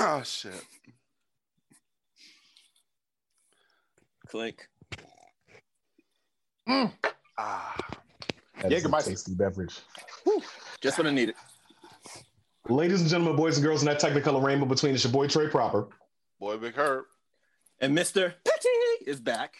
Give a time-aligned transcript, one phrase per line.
[0.00, 0.64] oh shit.
[4.28, 4.68] Clink.
[6.68, 6.92] Mm.
[7.38, 7.76] Ah.
[8.62, 9.80] That is a tasty beverage.
[10.24, 10.42] Whew.
[10.80, 11.34] Just what I needed.
[12.68, 15.48] Ladies and gentlemen, boys and girls, in that technicolor rainbow between it's your boy Trey
[15.48, 15.88] Proper.
[16.38, 17.04] Boy Big Herb.
[17.80, 18.34] And Mr.
[18.44, 19.54] Petty is back.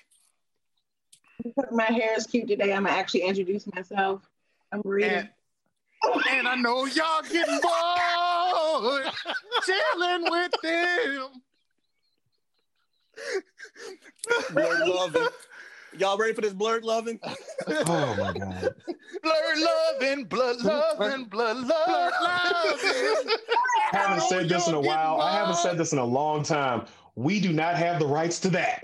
[1.72, 2.72] My hair is cute today.
[2.72, 4.22] I'm gonna actually introduce myself.
[4.70, 5.10] I'm reading.
[5.10, 5.28] And,
[6.30, 8.00] and I know y'all getting bored
[9.64, 11.28] chilling with them.
[14.52, 15.28] Blerd loving.
[15.98, 17.18] Y'all ready for this Blerd loving?
[17.24, 18.74] Oh my god.
[19.24, 19.64] Blerd
[20.00, 21.72] loving, blood loving, blood loving.
[23.92, 25.20] I haven't said this in a while.
[25.20, 26.86] I haven't said this in a long time.
[27.16, 28.82] We do not have the rights to that.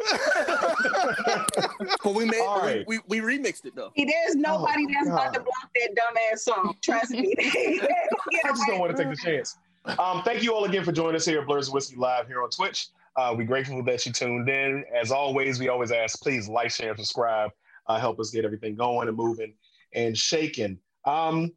[2.03, 2.85] but we made All right.
[2.87, 3.93] we, we, we remixed it though.
[3.97, 6.75] There's nobody Oh, that's about to block that dumbass song.
[6.83, 7.35] Trust me.
[7.39, 9.57] I just don't want to take the chance.
[9.87, 12.51] Um, thank you all again for joining us here at Blerds Whiskey Live here on
[12.51, 12.89] Twitch.
[13.17, 14.85] Uh, we're grateful that you tuned in.
[14.95, 17.51] As always, we always ask, please like, share, and subscribe.
[17.87, 19.55] Uh, help us get everything going and moving
[19.95, 20.79] and shaking.
[21.05, 21.53] Um,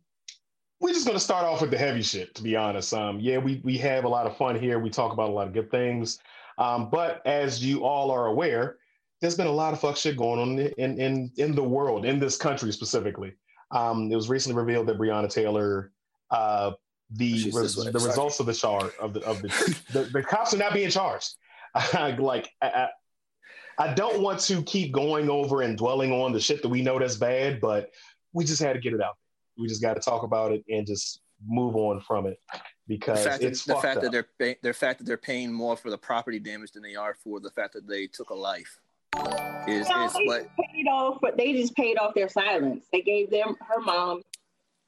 [0.79, 2.93] we're just going to start off with the heavy shit, to be honest.
[2.93, 4.79] Um, yeah, we, we have a lot of fun here.
[4.79, 6.19] We talk about a lot of good things.
[6.59, 8.77] Um, but as you all are aware,
[9.21, 12.19] there's been a lot of fuck shit going on in, in, in the world, in
[12.19, 13.33] this country specifically.
[13.71, 15.91] Um, it was recently revealed that Breonna Taylor
[16.31, 16.71] uh,
[17.11, 17.91] the res- the Sorry.
[17.91, 19.47] results of the charge of the of the,
[19.93, 21.35] the the cops are not being charged.
[22.19, 22.87] like I, I,
[23.79, 26.99] I don't want to keep going over and dwelling on the shit that we know
[26.99, 27.91] that's bad, but
[28.33, 29.17] we just had to get it out.
[29.57, 33.23] We just got to talk about it and just move on from it The because
[33.23, 35.77] fact, that, it's the fucked fact that they're pay, the fact that they're paying more
[35.77, 38.77] for the property damage than they are for the fact that they took a life
[39.67, 41.17] is, No, is they what just paid off.
[41.37, 42.85] They just paid off their silence.
[42.91, 44.21] They gave them her mom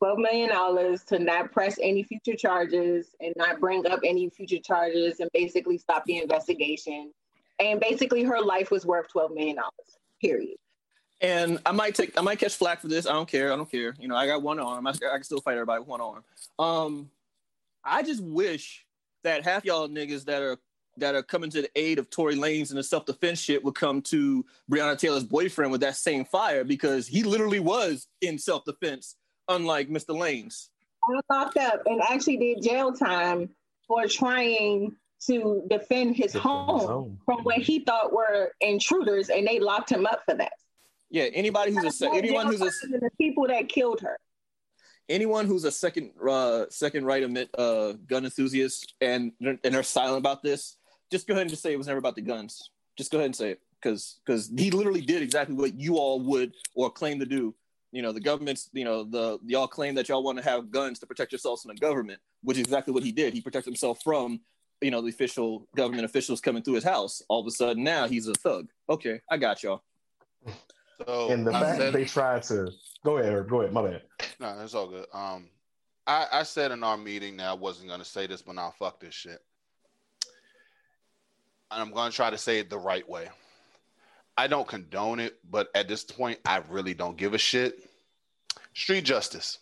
[0.01, 4.59] twelve million dollars to not press any future charges and not bring up any future
[4.59, 7.11] charges and basically stop the investigation.
[7.59, 9.99] And basically, her life was worth twelve million dollars.
[10.19, 10.57] Period.
[11.21, 13.05] And I might take, I might catch flack for this.
[13.05, 13.53] I don't care.
[13.53, 13.93] I don't care.
[13.99, 14.87] You know, I got one arm.
[14.87, 16.23] I, I can still fight everybody with one arm.
[16.57, 17.11] Um,
[17.83, 18.85] I just wish
[19.23, 20.57] that half y'all niggas that are
[20.97, 23.75] that are coming to the aid of Tory Lanez and the self defense shit would
[23.75, 28.65] come to Breonna Taylor's boyfriend with that same fire because he literally was in self
[28.65, 29.15] defense,
[29.47, 30.09] unlike Mr.
[30.15, 30.69] Lanez.
[31.07, 33.49] I was locked up and actually did jail time
[33.87, 34.95] for trying
[35.27, 37.19] to defend his Defend his home home.
[37.25, 40.53] from what he thought were intruders, and they locked him up for that.
[41.09, 44.17] Yeah, anybody who's a anyone who's a the people that killed her.
[45.09, 50.19] anyone who's a second uh second right admit uh gun enthusiast and and they're silent
[50.19, 50.77] about this
[51.11, 53.25] just go ahead and just say it was never about the guns just go ahead
[53.25, 57.19] and say it because because he literally did exactly what you all would or claim
[57.19, 57.53] to do
[57.91, 60.99] you know the government's you know the y'all claim that y'all want to have guns
[60.99, 64.01] to protect yourselves from the government which is exactly what he did he protected himself
[64.03, 64.39] from
[64.81, 68.07] you know the official government officials coming through his house all of a sudden now
[68.07, 69.81] he's a thug okay i got y'all
[71.07, 72.71] So and the I fact that said, they tried to
[73.03, 74.03] go ahead, Herb, go ahead, my bad.
[74.39, 75.07] no, that's all good.
[75.11, 75.49] Um,
[76.05, 78.99] I, I said in our meeting that I wasn't gonna say this, but now fuck
[78.99, 79.39] this shit.
[81.71, 83.29] And I'm gonna try to say it the right way.
[84.37, 87.87] I don't condone it, but at this point, I really don't give a shit.
[88.73, 89.59] Street justice.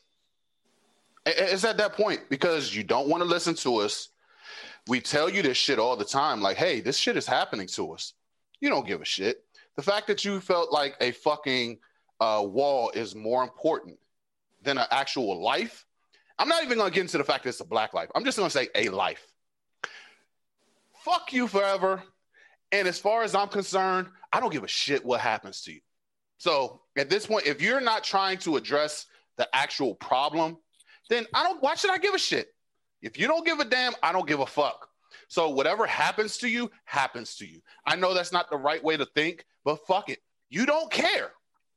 [1.26, 4.10] It's at that point because you don't want to listen to us.
[4.88, 7.92] We tell you this shit all the time, like, hey, this shit is happening to
[7.94, 8.14] us.
[8.60, 9.44] You don't give a shit.
[9.76, 11.80] The fact that you felt like a fucking
[12.20, 13.98] uh, wall is more important
[14.62, 15.86] than an actual life.
[16.38, 18.10] I'm not even going to get into the fact that it's a black life.
[18.16, 19.26] I'm just going to say a life.
[21.04, 22.04] Fuck you forever.
[22.72, 25.80] And as far as I'm concerned, I don't give a shit what happens to you.
[26.38, 29.06] So at this point, if you're not trying to address
[29.38, 30.58] the actual problem,
[31.10, 31.62] then I don't.
[31.62, 32.54] Why should I give a shit?
[33.02, 34.88] If you don't give a damn, I don't give a fuck.
[35.28, 37.62] So whatever happens to you, happens to you.
[37.86, 40.20] I know that's not the right way to think, but fuck it.
[40.50, 41.32] You don't care.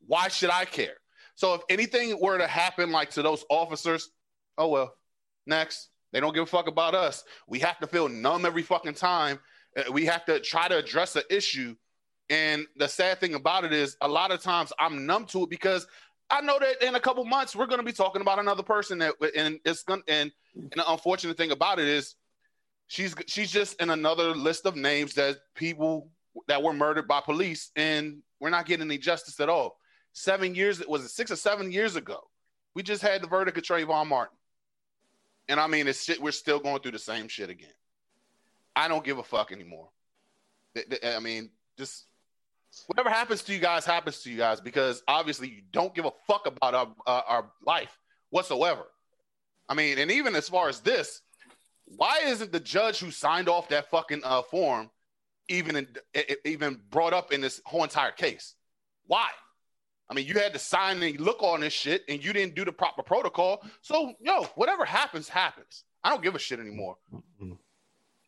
[0.06, 0.96] Why should I care?
[1.34, 4.10] So if anything were to happen like to those officers,
[4.58, 4.94] oh well,
[5.46, 5.88] next.
[6.12, 7.24] They don't give a fuck about us.
[7.48, 9.38] We have to feel numb every fucking time.
[9.76, 11.74] Uh, We have to try to address the issue.
[12.32, 15.50] And the sad thing about it is a lot of times I'm numb to it
[15.50, 15.86] because
[16.30, 18.98] I know that in a couple months we're going to be talking about another person
[19.00, 22.14] that and it's going and, and the unfortunate thing about it is
[22.86, 26.08] she's she's just in another list of names that people
[26.48, 29.76] that were murdered by police and we're not getting any justice at all.
[30.14, 32.18] Seven years was it six or seven years ago?
[32.72, 34.38] We just had the verdict of Trayvon Martin,
[35.50, 36.22] and I mean it's shit.
[36.22, 37.74] We're still going through the same shit again.
[38.74, 39.90] I don't give a fuck anymore.
[41.04, 42.06] I mean, just
[42.86, 46.12] whatever happens to you guys happens to you guys because obviously you don't give a
[46.26, 47.98] fuck about our uh, our life
[48.30, 48.84] whatsoever.
[49.68, 51.22] I mean, and even as far as this,
[51.84, 54.90] why isn't the judge who signed off that fucking uh, form
[55.48, 55.86] even in,
[56.44, 58.54] even brought up in this whole entire case?
[59.06, 59.28] Why?
[60.08, 62.64] I mean, you had to sign and look on this shit, and you didn't do
[62.64, 63.62] the proper protocol.
[63.80, 65.84] So, yo, whatever happens, happens.
[66.04, 66.96] I don't give a shit anymore.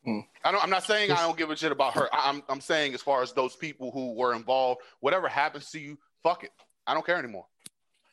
[0.06, 0.20] Mm-hmm.
[0.44, 2.08] I don't, I'm not saying I don't give a shit about her.
[2.12, 5.78] I, I'm, I'm saying as far as those people who were involved, whatever happens to
[5.78, 6.50] you, fuck it.
[6.86, 7.46] I don't care anymore.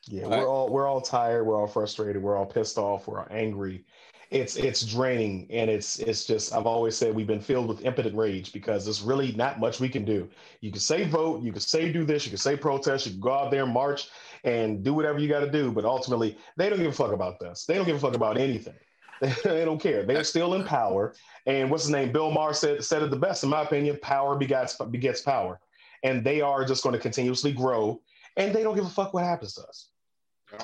[0.08, 1.44] Yeah, we're all we're all tired.
[1.44, 2.22] We're all frustrated.
[2.22, 3.06] We're all pissed off.
[3.06, 3.84] We're all angry.
[4.30, 6.54] It's it's draining, and it's it's just.
[6.54, 9.88] I've always said we've been filled with impotent rage because there's really not much we
[9.88, 10.28] can do.
[10.60, 13.20] You can say vote, you can say do this, you can say protest, you can
[13.20, 14.08] go out there and march
[14.42, 17.38] and do whatever you got to do, but ultimately they don't give a fuck about
[17.38, 17.64] this.
[17.64, 18.74] They don't give a fuck about anything.
[19.44, 20.02] they don't care.
[20.02, 21.14] They're still in power.
[21.46, 22.10] And what's his name?
[22.10, 23.98] Bill Maher said said it the best, in my opinion.
[24.02, 25.60] Power begets begets power,
[26.02, 28.00] and they are just going to continuously grow,
[28.36, 29.88] and they don't give a fuck what happens to us.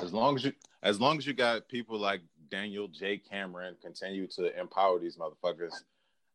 [0.02, 0.52] As long as you,
[0.82, 2.20] as long as you got people like
[2.50, 3.18] Daniel J.
[3.18, 5.72] Cameron continue to empower these motherfuckers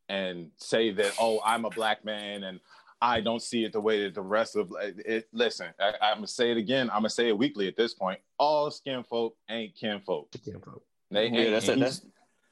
[0.08, 2.60] and say that, oh, I'm a black man and
[3.00, 5.28] I don't see it the way that the rest of it.
[5.32, 6.88] Listen, I, am gonna say it again.
[6.90, 8.18] I'm gonna say it weekly at this point.
[8.38, 10.30] All skin folk ain't kin folk.
[10.44, 10.82] Kin folk.
[11.10, 12.00] They, yeah, that's, a, that's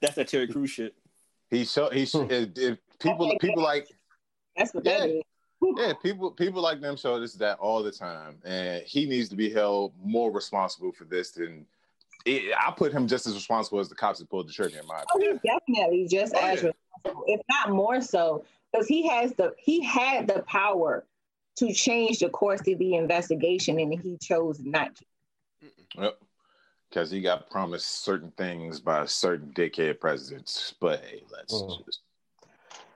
[0.03, 0.95] that's that Terry Crews shit.
[1.49, 3.89] He show he if, if people people like
[4.57, 5.23] that's what yeah, that is.
[5.77, 9.37] yeah, people people like them show this that all the time, and he needs to
[9.37, 11.67] be held more responsible for this than.
[12.25, 14.79] It, I put him just as responsible as the cops that pulled the trigger.
[14.79, 16.71] In my oh, opinion, oh, definitely just oh, as yeah.
[16.71, 21.05] responsible, if not more so, because he has the he had the power
[21.57, 25.05] to change the course of the investigation, and he chose not to.
[25.99, 26.19] Yep
[26.93, 30.75] because he got promised certain things by certain dickhead presidents.
[30.81, 31.85] But hey, let's mm.
[31.87, 32.01] just.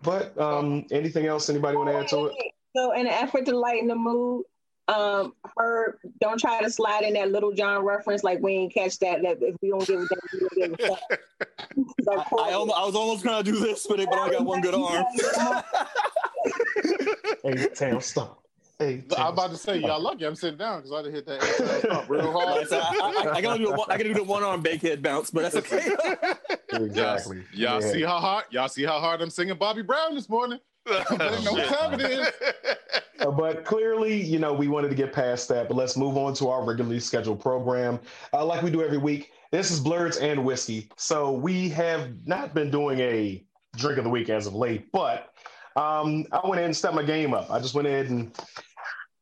[0.03, 2.35] But um, anything else anybody want to add to it?
[2.77, 4.45] So, in an effort to lighten the mood,
[4.89, 8.99] um, her don't try to slide in that little John reference like we ain't catch
[8.99, 9.23] that.
[9.23, 11.21] That if we don't give a damn, we don't give a fuck.
[12.39, 14.61] I, I, almost, I was almost gonna do this, but, it, but I got one
[14.61, 15.05] good arm.
[17.43, 18.46] hey, Tam, stop.
[18.79, 22.07] Hey, I'm about to say, y'all lucky I'm sitting down because I didn't hit that
[22.11, 22.69] real hard.
[22.69, 25.31] so I, I, I, gotta do a, I gotta do the one arm bankhead bounce,
[25.31, 25.97] but that's okay.
[26.73, 27.39] exactly.
[27.55, 27.93] Y'all, y'all yeah.
[27.93, 30.59] see how hard y'all see how hard I'm singing Bobby Brown this morning.
[30.87, 31.71] uh,
[33.31, 35.69] but clearly, you know, we wanted to get past that.
[35.69, 37.99] But let's move on to our regularly scheduled program,
[38.35, 39.33] uh, like we do every week.
[39.53, 40.91] This is Blerds and Whiskey.
[40.97, 43.43] So we have not been doing a
[43.77, 45.33] drink of the week as of late, but
[45.77, 47.51] um, I went in and stepped my game up.
[47.51, 48.39] I just went in and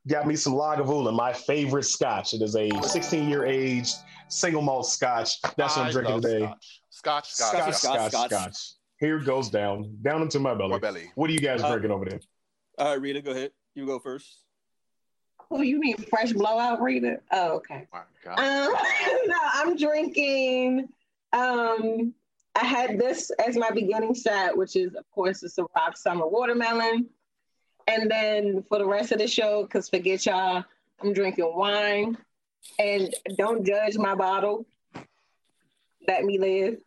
[0.09, 2.35] got me some Lagavulin, my favorite scotch.
[2.35, 3.97] It is a 16 year aged
[4.29, 5.41] single malt scotch.
[5.57, 6.55] That's what I'm drinking today.
[6.91, 8.57] Scotch, scotch, scotch, scotch, scotch, scotch.
[9.01, 10.71] Here goes down, down into my belly.
[10.71, 11.11] My belly.
[11.15, 12.21] What are you guys uh, drinking over there?
[12.79, 13.51] All right, Rita, go ahead.
[13.75, 14.39] You go first.
[15.51, 17.21] Oh, you mean fresh blowout, Rita?
[17.33, 17.87] Oh, okay.
[17.93, 20.89] Oh um, no, I'm drinking.
[21.33, 22.15] Um,
[22.57, 26.27] I had this as my beginning shot, which is, of course, it's a rock summer
[26.27, 27.07] watermelon.
[27.87, 30.65] And then for the rest of the show, because forget y'all,
[31.03, 32.17] I'm drinking wine.
[32.79, 34.67] And don't judge my bottle.
[36.07, 36.79] Let me live.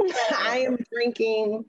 [0.38, 1.64] I am drinking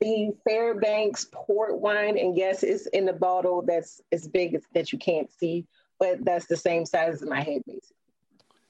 [0.00, 4.92] the Fairbanks port wine, and yes, it's in the bottle that's as big as that
[4.92, 5.66] you can't see,
[6.00, 7.96] but that's the same size as my head, basically.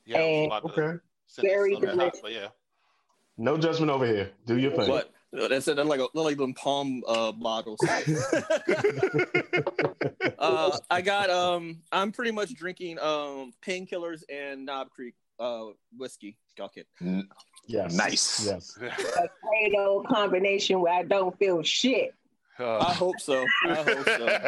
[0.04, 0.98] Yeah, and okay.
[1.40, 2.20] Very delicious.
[2.20, 2.48] Hot, yeah.
[3.36, 4.30] No judgment over here.
[4.46, 4.86] Do your thing.
[4.88, 5.76] But That's it.
[5.78, 7.80] Like a, little like them palm uh, bottles.
[10.38, 11.78] uh, I got um.
[11.90, 15.66] I'm pretty much drinking um painkillers and Knob Creek uh
[15.96, 16.36] whiskey.
[16.50, 16.86] Skulk it.
[17.66, 17.94] Yes.
[17.94, 18.46] Nice.
[18.46, 18.78] Yes.
[18.80, 22.14] A great old combination where I don't feel shit.
[22.58, 23.44] Uh, I hope so.
[23.66, 24.38] I hope so.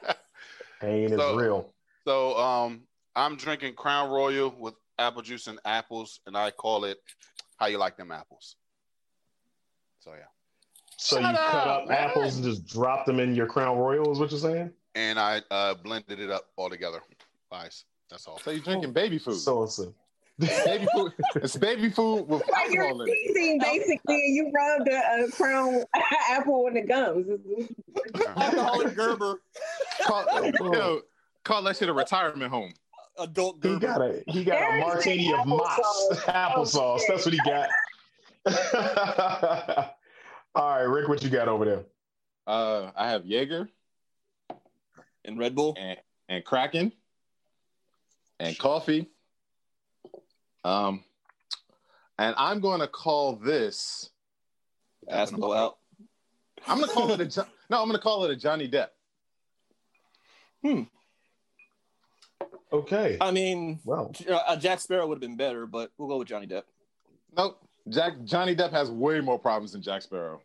[0.80, 1.72] Pain so, is real.
[2.06, 2.82] So um,
[3.16, 6.98] I'm drinking Crown Royal with apple juice and apples, and I call it
[7.56, 8.56] how you like them apples.
[10.00, 10.24] So yeah.
[10.96, 11.98] So Shut you up, cut up man.
[11.98, 14.70] apples and just drop them in your Crown Royal, is what you're saying?
[14.94, 17.00] And I uh, blended it up all together.
[17.50, 17.84] Nice.
[18.10, 18.38] That's all.
[18.38, 19.36] So you're drinking baby food.
[19.36, 19.94] So so.
[20.38, 21.12] baby food.
[21.36, 23.60] It's baby food with like alcohol in it.
[23.60, 25.84] Basically, and you rub the uh, crown
[26.30, 27.26] apple in the gums.
[28.36, 29.40] Alcoholic Gerber.
[30.04, 30.24] Call,
[30.72, 31.00] yo,
[31.44, 32.72] call that shit a retirement home.
[33.18, 33.74] Adult Gerber.
[33.74, 37.02] He got a he got a martini of moss applesauce.
[37.08, 37.68] That's what he got.
[40.54, 41.84] All right, Rick, what you got over there?
[42.46, 43.68] Uh, I have Jaeger
[45.24, 46.92] and Red Bull and, and Kraken
[48.38, 49.08] and coffee.
[50.64, 51.04] Um,
[52.18, 54.10] and I'm going to call this.
[55.08, 55.76] Ass blowout.
[56.66, 57.80] I'm going to call it a no.
[57.82, 58.88] I'm going to call it a Johnny Depp.
[60.62, 60.82] Hmm.
[62.74, 63.16] Okay.
[63.20, 66.46] I mean, well, uh, Jack Sparrow would have been better, but we'll go with Johnny
[66.48, 66.64] Depp.
[67.36, 67.60] Nope.
[67.88, 70.40] Jack Johnny Depp has way more problems than Jack Sparrow.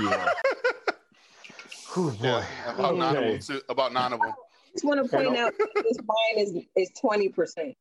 [0.00, 0.28] Yeah.
[1.94, 2.16] Oh boy.
[2.26, 2.42] Yeah,
[2.74, 3.38] about nine of them.
[3.38, 4.32] Too, about nine of them.
[4.72, 7.76] just want to point point out this wine is is twenty percent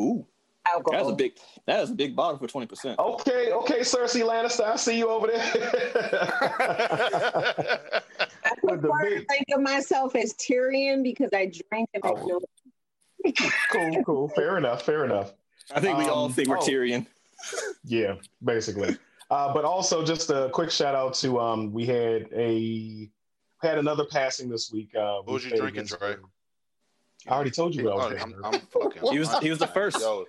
[0.00, 0.24] Ooh,
[0.66, 0.98] alcohol.
[0.98, 1.32] that's a big.
[1.66, 2.98] That is a big bottle for twenty percent.
[2.98, 5.42] Okay, okay, Cersei Lannister, I see you over there.
[7.04, 12.08] I with the prefer to think of myself as Tyrion because I drink and I
[12.12, 12.26] Oh.
[12.26, 12.40] know
[13.72, 14.28] cool, cool.
[14.28, 14.82] Fair enough.
[14.82, 15.32] Fair enough.
[15.74, 16.62] I think we all Um, think we're oh.
[16.62, 17.06] Tyrion.
[17.84, 18.14] Yeah,
[18.44, 18.96] basically.
[19.30, 23.10] Uh, but also, just a quick shout out to um, we had a
[23.62, 24.94] had another passing this week.
[24.94, 26.18] Uh, What was you drinking, Ginsburg.
[26.18, 27.28] Trey?
[27.28, 28.34] I already told you what I was Oh, drinking.
[28.44, 29.10] I'm, I'm fucking.
[29.12, 30.00] He was he was the first.
[30.00, 30.26] Yo,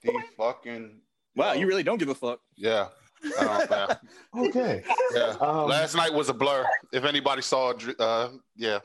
[0.00, 1.00] he fucking.
[1.36, 2.40] Wow, you really don't give a fuck.
[2.56, 2.88] Yeah.
[3.24, 3.94] Yeah.
[4.36, 4.82] okay.
[5.14, 5.36] yeah.
[5.40, 6.66] Um, Last night was a blur.
[6.92, 8.80] If anybody saw, uh, yeah.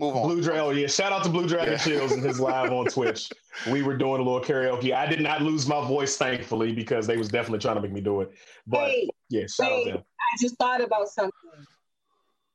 [0.00, 0.22] Move on.
[0.28, 0.62] Blue Dragon.
[0.64, 0.86] Oh, yeah.
[0.86, 1.78] Shout out to Blue Dragon Yeah.
[1.78, 3.30] Chills and his live on Twitch.
[3.70, 4.94] We were doing a little karaoke.
[4.94, 8.00] I did not lose my voice, thankfully, because they was definitely trying to make me
[8.00, 8.30] do it.
[8.66, 9.98] But Hey, yeah, shout out to them.
[9.98, 11.32] I just thought about something.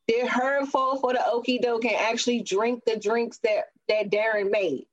[0.07, 4.49] Did her fall for the okie doke and actually drink the drinks that that Darren
[4.51, 4.85] made?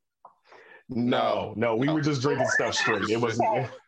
[0.88, 1.94] No, no, we No.
[1.94, 3.08] were just drinking stuff straight.
[3.08, 3.38] It was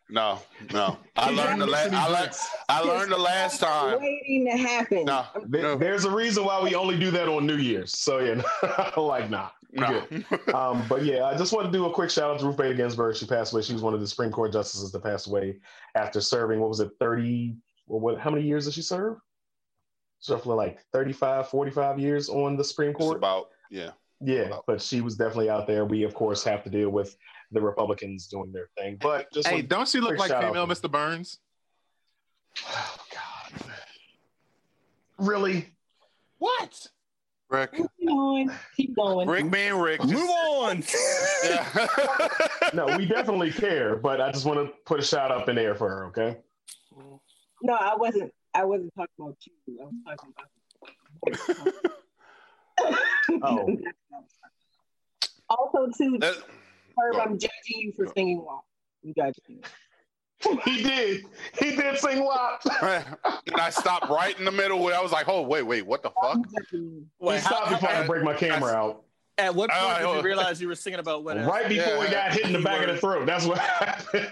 [0.09, 0.39] No,
[0.71, 0.97] no.
[1.15, 1.91] I learned the last.
[1.93, 2.35] I these learned.
[2.69, 3.99] I learned the last time.
[3.99, 5.05] Waiting to happen.
[5.05, 7.97] No, There- no, There's a reason why we only do that on New Year's.
[7.97, 8.41] So yeah,
[8.97, 9.49] like nah.
[9.71, 10.03] no.
[10.09, 10.25] good.
[10.53, 12.75] Um, but yeah, I just want to do a quick shout out to Ruth Bader
[12.75, 13.15] Ginsburg.
[13.15, 13.63] She passed away.
[13.63, 15.57] She was one of the Supreme Court justices that passed away
[15.95, 16.59] after serving.
[16.59, 16.91] What was it?
[16.99, 17.55] Thirty.
[17.87, 18.19] Well, what?
[18.19, 19.17] How many years did she serve?
[20.19, 23.17] It's roughly like 35, 45 years on the Supreme It's Court.
[23.17, 23.91] about yeah.
[24.21, 25.83] Yeah, but she was definitely out there.
[25.85, 27.15] We of course have to deal with
[27.51, 28.97] the Republicans doing their thing.
[29.01, 30.89] But just Hey, don't she look like female Mr.
[30.91, 31.39] Burns?
[32.67, 33.63] oh God,
[35.19, 35.67] really?
[36.39, 36.87] What?
[37.49, 37.73] Rick.
[37.73, 38.51] Keep going.
[38.75, 39.27] Keep going.
[39.29, 40.01] Rick being Rick.
[40.01, 40.83] just- Move on.
[42.73, 43.95] No, we definitely care.
[43.95, 46.05] But I just want to put a shout up in there for her.
[46.07, 46.37] Okay.
[47.61, 48.33] No, I wasn't.
[48.53, 49.79] I wasn't talking about you.
[49.79, 50.33] I was talking
[51.71, 51.73] about.
[53.43, 53.77] Oh.
[55.47, 56.37] Also, too, That-
[56.97, 58.61] Herb, I'm judging you for singing WAP.
[59.03, 59.61] I'm judging you.
[60.65, 61.23] He did.
[61.59, 62.61] He did sing WAP.
[62.81, 66.03] and I stopped right in the middle where I was like, "Oh, wait, wait, what
[66.03, 67.05] the fuck?" I'm you.
[67.19, 69.03] He how- stopped before I break my camera out.
[69.37, 71.37] at what point All right, did you realize you were singing about what?
[71.37, 73.25] Right before he got hit in the back of the throat.
[73.25, 74.27] That's what happened.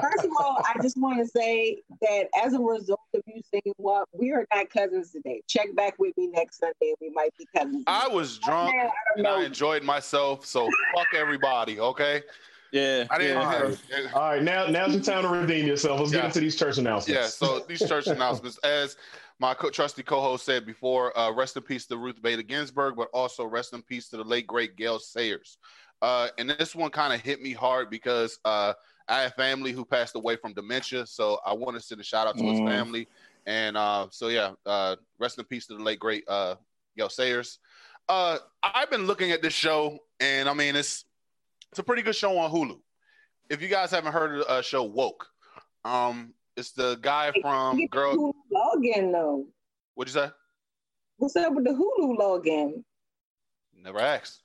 [0.00, 3.74] First of all, I just want to say that as a result of you saying,
[3.78, 5.42] WAP, we are not cousins today.
[5.48, 7.84] Check back with me next Sunday, and we might be cousins.
[7.86, 12.22] I was drunk Man, I don't and I enjoyed myself, so fuck everybody, okay?
[12.70, 13.40] Yeah, I didn't.
[13.42, 13.74] yeah.
[14.02, 16.00] Yeah, All right, now now's your time to redeem yourself.
[16.00, 16.18] Let's Yeah.
[16.18, 17.18] get into these church announcements.
[17.18, 18.96] yeah, so these church announcements, as
[19.38, 23.08] my co- trusty co-host said before, uh, rest in peace to Ruth Bader Ginsburg, but
[23.14, 25.56] also rest in peace to the late great Gale Sayers.
[26.02, 28.74] Uh, and this one kind of hit me hard because uh,
[29.08, 32.26] I have family who passed away from dementia, so I want to send a shout
[32.26, 32.66] out to his Mm.
[32.66, 33.08] family.
[33.46, 36.56] And uh, so yeah, uh, rest in peace to the late great uh,
[36.96, 37.58] Gale Sayers.
[38.08, 41.04] Uh, I've been looking at this show, and I mean it's
[41.70, 42.78] it's a pretty good show on Hulu.
[43.48, 45.26] If you guys haven't heard of the uh, show Woke,
[45.84, 48.14] um, it's the guy from Get the Girl.
[48.16, 49.46] Hulu login though.
[49.94, 50.30] What'd you say?
[51.16, 52.84] What's up with the Hulu login?
[53.74, 54.42] Never asked.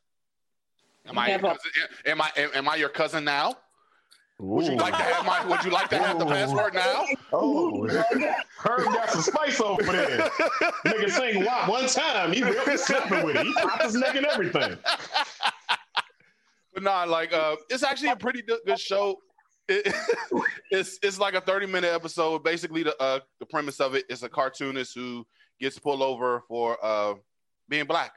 [1.06, 1.48] Am I, Never.
[1.48, 1.72] cousin,
[2.06, 3.58] am I am I your cousin now?
[4.44, 7.06] Would you like to have my Would you like to have the password now?
[7.32, 7.88] Oh.
[7.88, 10.30] Herb got some spice over there.
[10.86, 12.32] Nigga sing WAP one time.
[12.32, 13.46] He really slapping with it.
[13.46, 14.78] He popped his neck and everything.
[16.74, 19.18] But nah, like uh, it's actually a pretty good, good show.
[19.68, 19.94] It,
[20.72, 22.44] it's it's like a thirty minute episode.
[22.44, 25.26] Basically, the uh, the premise of it is a cartoonist who
[25.60, 27.16] gets pulled over for uh,
[27.70, 28.12] being black,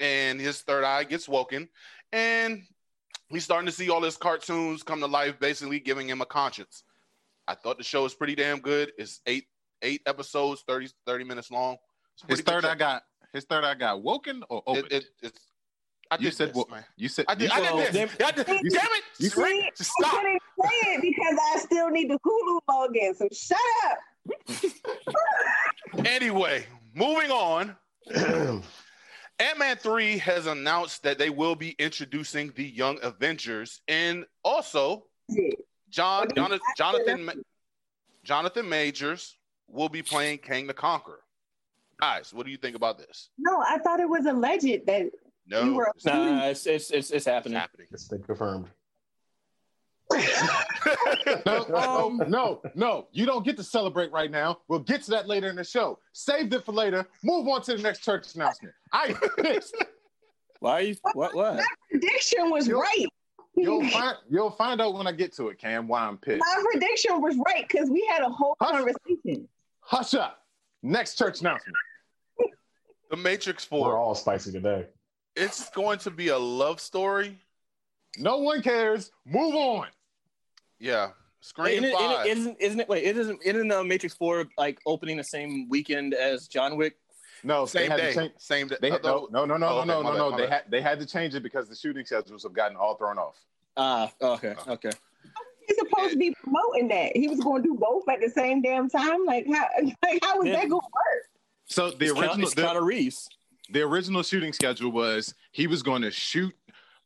[0.00, 1.68] and his third eye gets woken,
[2.12, 2.62] and
[3.32, 6.84] he's starting to see all his cartoons come to life, basically giving him a conscience.
[7.48, 8.92] I thought the show was pretty damn good.
[8.98, 9.46] It's eight
[9.82, 11.76] eight episodes, 30, 30 minutes long.
[12.28, 14.84] His third I got his third I got woken or open.
[14.86, 15.40] It, it, it's,
[16.10, 16.84] I You said this, what- man.
[16.96, 17.50] you said I did.
[17.50, 18.16] you I did this.
[18.20, 18.48] Yeah, I did.
[18.48, 19.02] you- Damn it!
[19.18, 20.20] you- Rick, just I stop.
[20.20, 23.16] couldn't say it because I still need the Hulu login.
[23.16, 23.98] So shut up.
[26.06, 27.76] Anyway, moving on.
[29.38, 35.04] Ant Man 3 has announced that they will be introducing the Young Avengers and also
[35.90, 37.30] John Jonathan Jonathan,
[38.24, 39.36] Jonathan Majors
[39.68, 41.20] will be playing Kang the Conqueror.
[42.00, 43.30] Guys, what do you think about this?
[43.38, 45.10] No, I thought it was alleged that
[45.46, 47.58] No, You were- it's not Nah, it's it's it's, it's happening.
[47.58, 47.86] happening.
[47.90, 48.68] It's been confirmed.
[51.46, 53.06] No, no, no, no.
[53.12, 54.58] You don't get to celebrate right now.
[54.68, 55.98] We'll get to that later in the show.
[56.12, 57.06] Save it for later.
[57.22, 58.74] Move on to the next church announcement.
[58.92, 59.76] I pissed.
[60.60, 60.96] Why are you?
[61.14, 61.34] What?
[61.34, 61.60] What?
[61.90, 63.06] prediction was You'll- right.
[63.54, 66.40] You'll find you'll find out when I get to it, Cam, why I'm pissed.
[66.40, 68.70] My prediction was right because we had a whole Hush.
[68.72, 69.46] conversation.
[69.80, 70.42] Hush up.
[70.82, 71.76] Next church announcement.
[73.10, 73.96] The Matrix We're 4.
[73.98, 74.86] all spicy today.
[75.36, 77.38] It's going to be a love story.
[78.18, 79.10] No one cares.
[79.26, 79.88] Move on.
[80.82, 81.10] Yeah.
[81.40, 82.26] Scream Isn't it, 5.
[82.26, 82.88] isn't, isn't, isn't it?
[82.88, 83.40] Wait, it isn't.
[83.44, 86.96] Isn't uh, Matrix Four like opening the same weekend as John Wick?
[87.44, 88.12] No, Same day.
[88.14, 88.32] change.
[88.38, 88.76] Same day.
[88.80, 90.46] They had, no, no, no, no, Oh, no, okay, my no, no, bad, my They
[90.48, 93.36] had they had to change it because the shooting schedules have gotten all thrown off.
[93.76, 94.90] Ah, okay, okay.
[95.66, 97.16] He's supposed to be promoting that.
[97.16, 99.24] He was going to do both at the same damn time.
[99.26, 99.66] Like how?
[100.04, 100.52] Like how was Yeah.
[100.60, 101.24] that going to work?
[101.66, 103.28] So the It's Keanu- original it's the, Keanu Reeves.
[103.70, 106.54] the original shooting schedule was he was going to shoot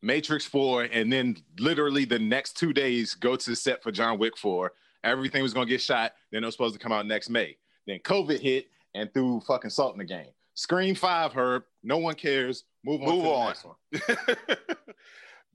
[0.03, 4.19] Matrix 4 and then literally the next two days go to the set for John
[4.19, 4.73] Wick 4.
[5.05, 6.13] Everything was going to get shot.
[6.33, 7.57] Then it was supposed to come out next May.
[7.87, 10.31] Then COVID hit and threw fucking salt in the game.
[10.55, 11.65] Scream 5, Herb.
[11.83, 12.65] No one cares.
[12.85, 13.09] Move on.
[13.09, 13.47] Move to the on.
[13.47, 14.57] next one.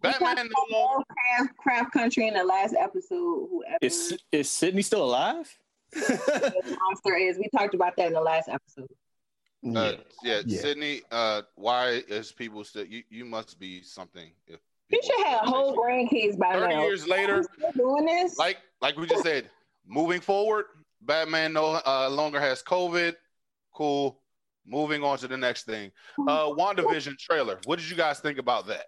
[0.02, 1.06] Batman about no longer.
[1.10, 3.48] craft, craft country in the last episode.
[3.50, 5.56] Whoever Is is Sydney still alive?
[5.92, 8.88] the monster is, we talked about that in the last episode.
[9.64, 10.60] Uh, yeah, Yeah.
[10.62, 11.02] Sydney.
[11.12, 12.86] Uh, why is people still?
[12.86, 14.32] You, you must be something.
[14.48, 16.82] If You should have whole chasing- grandkids by 30 now.
[16.84, 18.38] years later, doing this.
[18.38, 19.50] like like we just said,
[19.88, 20.66] moving forward,
[21.02, 23.16] Batman no uh, longer has COVID.
[23.74, 24.20] Cool.
[24.66, 25.92] Moving on to the next thing.
[26.20, 27.60] Uh, WandaVision trailer.
[27.66, 28.86] What did you guys think about that?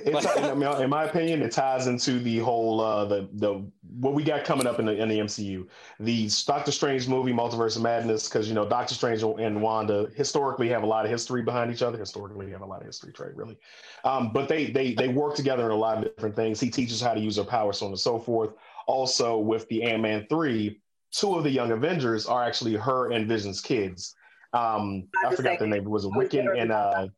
[0.00, 3.64] It's, I in my opinion, it ties into the whole uh, the the
[3.98, 5.66] what we got coming up in the in the MCU.
[6.00, 10.68] The Doctor Strange movie, Multiverse of Madness, because you know Doctor Strange and Wanda historically
[10.68, 11.98] have a lot of history behind each other.
[11.98, 13.56] Historically, they have a lot of history, Trey, really.
[14.04, 16.60] Um, but they they they work together in a lot of different things.
[16.60, 18.50] He teaches how to use her power, so on and so forth.
[18.86, 20.80] Also, with the Ant Man three,
[21.10, 24.14] two of the Young Avengers are actually her and Vision's kids.
[24.52, 25.82] Um, I forgot their name.
[25.82, 27.08] It was Wiccan and uh,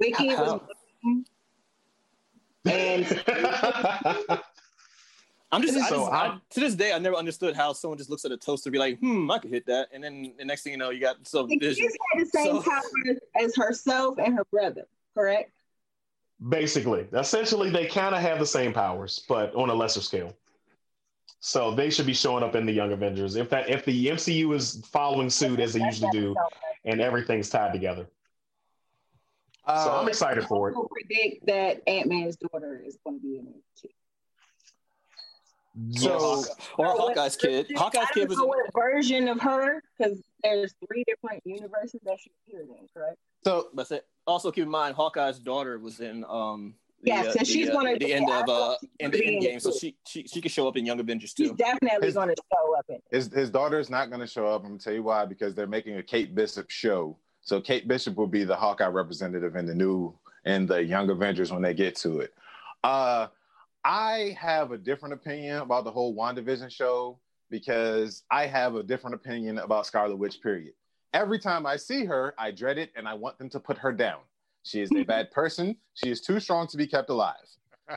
[0.00, 0.68] Vicky was How-
[2.66, 3.06] and
[5.52, 7.98] I'm just, I So just I- I, to this day, I never understood how someone
[7.98, 9.88] just looks at a toaster and be like, hmm, I could hit that.
[9.92, 11.84] And then the next thing you know, you got some the vision.
[11.84, 12.82] kids had the same So- power
[13.40, 15.52] as herself and her brother, correct?
[16.48, 20.34] Basically, essentially, they kind of have the same powers, but on a lesser scale.
[21.38, 24.54] So they should be showing up in the Young Avengers if that if the MCU
[24.54, 26.34] is following suit as they usually do,
[26.84, 28.06] and everything's tied together.
[29.66, 30.76] So Uh, I'm excited for it.
[30.76, 33.88] I predict that Ant Man's daughter is going to be in it too.
[35.92, 37.66] So, So or So Hawkeye's kid.
[37.74, 42.18] Hawkeye's kid don't was know what version of her because there's three different universes that
[42.20, 43.16] she appeared in, correct?
[43.44, 46.74] So But say- also keep in mind, Hawkeye's daughter was in um.
[47.02, 49.16] The, Yeah, uh, so the, she's uh, gonna- the end yeah, of uh in the
[49.18, 51.44] end be in game, so she she she could show up in Young Avengers too.
[51.48, 53.04] She's definitely going to show up in it.
[53.10, 54.62] his his daughter's not going to show up.
[54.62, 57.18] I'm going to tell you why because they're making a Kate Bishop show.
[57.44, 60.14] So Kate Bishop will be the Hawkeye representative in the new
[60.46, 62.34] in the Young Avengers when they get to it.
[62.82, 63.28] Uh,
[63.84, 67.18] I have a different opinion about the whole WandaVision show
[67.50, 70.40] because I have a different opinion about Scarlet Witch.
[70.42, 70.72] Period.
[71.12, 73.92] Every time I see her, I dread it and I want them to put her
[73.92, 74.20] down.
[74.62, 75.76] She is a bad person.
[75.92, 77.36] She is too strong to be kept alive.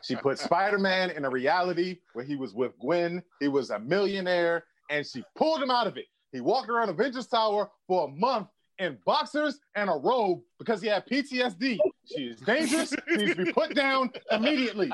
[0.03, 3.23] She put Spider Man in a reality where he was with Gwen.
[3.39, 6.07] He was a millionaire, and she pulled him out of it.
[6.33, 8.49] He walked around Avengers Tower for a month
[8.79, 11.77] in boxers and a robe because he had PTSD.
[12.05, 12.93] She is dangerous.
[13.09, 14.91] She needs to be put down immediately.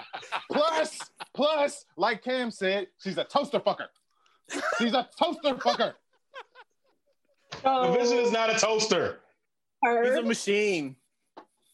[0.51, 0.99] Plus,
[1.33, 3.87] plus, like Cam said, she's a toaster fucker.
[4.77, 5.93] She's a toaster fucker.
[7.63, 9.19] the Vision is not a toaster.
[10.03, 10.95] He's a machine.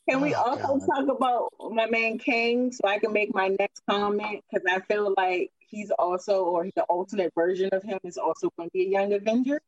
[0.10, 1.06] can we Oh, also God.
[1.08, 4.44] talk about my man King so I can make my next comment?
[4.52, 8.70] Because I feel like he's also, or the alternate version of him is also going
[8.70, 9.62] to be a young Avenger.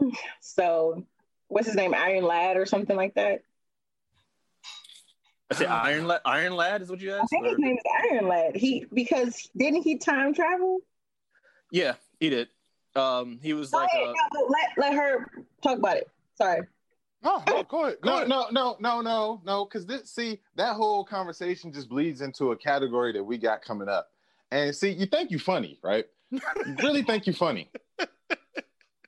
[0.40, 1.04] So,
[1.48, 1.94] what's his name?
[1.94, 3.42] Iron Lad or something like that?
[5.50, 6.20] I say Iron Lad.
[6.24, 7.18] Iron Lad is what you asked.
[7.18, 7.30] I asked.
[7.30, 8.54] think his name is Iron Lad.
[8.56, 10.78] He because didn't he time travel?
[11.72, 12.48] Yeah, he did.
[12.94, 15.26] Um, he was Go like, ahead, uh, no, let let her
[15.62, 16.08] talk about it.
[16.36, 16.60] Sorry.
[17.22, 17.98] no, no, go ahead.
[18.02, 18.28] Go No, ahead.
[18.28, 19.64] no, no, no, no, no.
[19.64, 23.88] Because this, see, that whole conversation just bleeds into a category that we got coming
[23.88, 24.10] up.
[24.50, 26.06] And see, you think you funny, right?
[26.30, 26.40] You
[26.82, 27.70] really think you funny.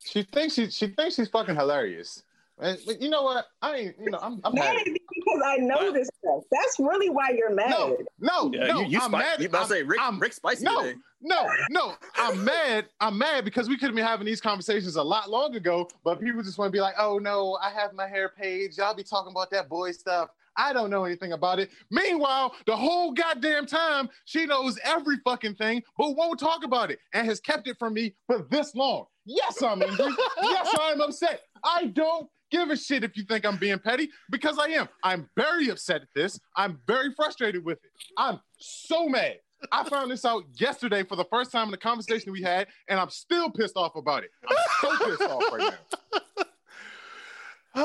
[0.02, 2.22] She thinks she she thinks she's fucking hilarious.
[2.60, 3.46] And, but you know what?
[3.62, 3.96] I ain't.
[4.02, 4.40] You know, I'm.
[4.44, 4.84] I'm Mad mad.
[4.86, 5.94] because I know What?
[5.94, 6.42] this stuff.
[6.50, 7.70] That's really why you're mad.
[7.70, 8.80] No, no, yeah, no.
[8.82, 9.40] you, you, I'm spi- mad.
[9.40, 10.98] you about to say I'm- Rick, I'm- Rick Spicy no, today.
[11.22, 11.94] no, no.
[12.16, 12.86] I'm mad.
[13.00, 16.20] I'm mad because we could have been having these conversations a lot long ago, but
[16.20, 18.76] people just want to be like, oh no, I have my hair page.
[18.78, 20.28] Y'all be talking about that boy stuff.
[20.56, 21.70] I don't know anything about it.
[21.90, 26.98] Meanwhile, the whole goddamn time, she knows every fucking thing, but won't talk about it
[27.14, 29.06] and has kept it from me for this long.
[29.24, 30.12] Yes, I'm angry.
[30.42, 31.42] yes, I'm upset.
[31.64, 34.88] I don't give a shit if you think I'm being petty because I am.
[35.02, 36.38] I'm very upset at this.
[36.56, 37.90] I'm very frustrated with it.
[38.16, 39.36] I'm so mad.
[39.72, 42.98] I found this out yesterday for the first time in the conversation we had, and
[42.98, 44.30] I'm still pissed off about it.
[44.48, 46.44] I'm so pissed off right now.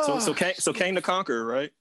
[0.04, 1.72] So so Kang, so Kang the Conqueror, right?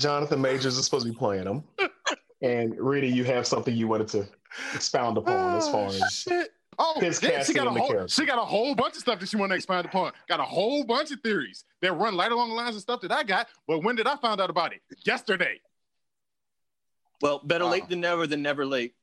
[0.00, 1.64] Jonathan Majors is supposed to be playing him.
[2.40, 4.26] And Rita, you have something you wanted to
[4.74, 6.50] expound upon as far oh, as shit.
[6.78, 8.08] Oh, His yeah, she got a whole character.
[8.08, 10.12] she got a whole bunch of stuff that she want to expand upon.
[10.28, 13.12] Got a whole bunch of theories that run right along the lines of stuff that
[13.12, 13.48] I got.
[13.68, 14.80] But when did I find out about it?
[15.04, 15.60] Yesterday.
[17.20, 17.70] Well, better Wow.
[17.72, 18.94] late than never than never late.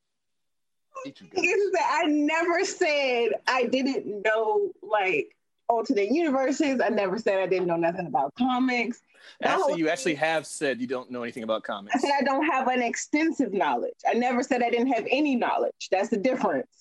[1.06, 5.36] I never said I didn't know like
[5.70, 6.82] alternate universes.
[6.84, 9.02] I never said I didn't know nothing about comics.
[9.42, 11.96] Actually, you actually have said you don't know anything about comics.
[11.96, 13.94] I said I don't have an extensive knowledge.
[14.08, 15.88] I never said I didn't have any knowledge.
[15.92, 16.79] That's the difference.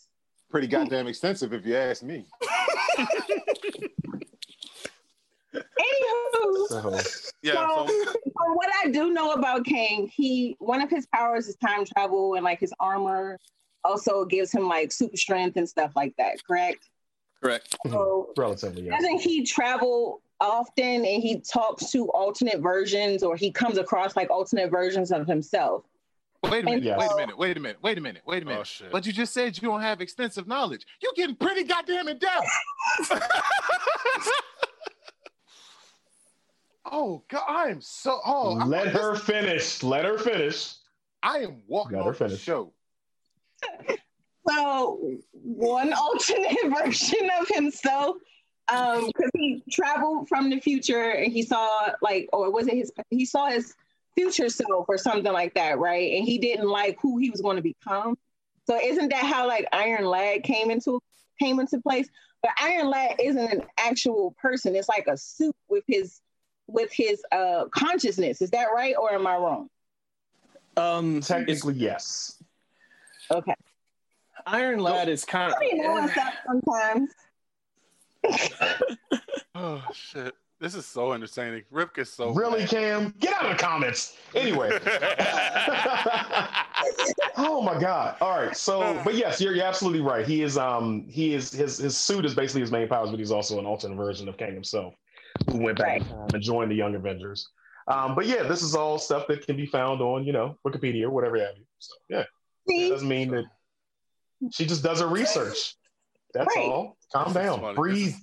[0.50, 2.24] Pretty goddamn extensive, if you ask me.
[5.54, 7.00] Anywho, So,
[7.42, 7.54] Yeah.
[7.54, 11.56] so, So, from what I do know about Kang, he one of his powers is
[11.56, 13.38] time travel and like his armor
[13.84, 16.88] also gives him like super strength and stuff like that, correct?
[17.42, 17.76] Correct.
[17.86, 17.92] Mhm.
[17.92, 18.96] So relatively, yeah.
[18.96, 24.30] doesn't he travel often and he talks to alternate versions or he comes across like
[24.30, 25.84] alternate versions of himself?
[26.44, 26.98] Wait a minute, Yes.
[26.98, 28.60] wait a minute, wait a minute, wait a minute, wait a minute.
[28.60, 28.92] oh shit.
[28.92, 30.86] But you just said you don't have extensive knowledge.
[31.02, 32.46] You're getting pretty goddamn in depth.
[36.86, 39.82] oh God, I am so oh I'm- Let this- her finish.
[39.82, 40.74] Let her finish.
[41.22, 42.72] I am walking Let her off the show.
[44.48, 48.16] So one alternate version of himself,
[48.68, 52.92] um, because he traveled from the future and he saw like, or was it his?
[53.10, 53.74] He saw his
[54.18, 56.12] future self or something like that, right?
[56.14, 58.16] And he didn't like who he was going to become.
[58.66, 61.00] So isn't that how like Iron Lad came into
[61.40, 62.08] came into place?
[62.42, 64.74] But Iron Lad isn't an actual person.
[64.76, 66.20] It's like a suit with his
[66.66, 68.42] with his uh consciousness.
[68.42, 69.68] Is that right or am I wrong?
[70.76, 72.40] Um, Technically, yes.
[73.30, 73.54] Okay.
[74.46, 76.10] Iron Lad is kind I mean, know of
[76.46, 77.10] sometimes.
[79.60, 80.34] Oh shit.
[80.60, 81.62] This is so entertaining.
[81.70, 82.68] Rip is so really, mad.
[82.70, 83.14] Cam?
[83.20, 84.16] Get out of the comments.
[84.34, 84.70] Anyway.
[87.36, 88.16] oh my god.
[88.20, 88.56] All right.
[88.56, 90.26] So, but yes, you're, you're absolutely right.
[90.26, 93.30] He is um he is his his suit is basically his main powers, but he's
[93.30, 94.94] also an alternate version of Kang himself,
[95.48, 97.48] who went back in time and joined the Young Avengers.
[97.86, 101.04] Um, but yeah, this is all stuff that can be found on, you know, Wikipedia
[101.04, 101.64] or whatever have you.
[101.78, 102.24] So yeah.
[102.66, 103.44] It doesn't mean that
[104.52, 105.76] she just does her research.
[106.34, 106.66] That's Right.
[106.66, 106.96] all.
[107.12, 107.74] Calm This down.
[107.74, 108.14] Breathe.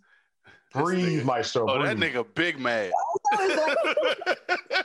[0.76, 1.70] This is- this Breathe, nigga- Maestro.
[1.70, 2.92] Oh, that nigga big mad.
[3.34, 4.40] also is like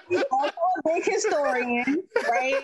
[0.08, 2.62] he's also a big historian, right?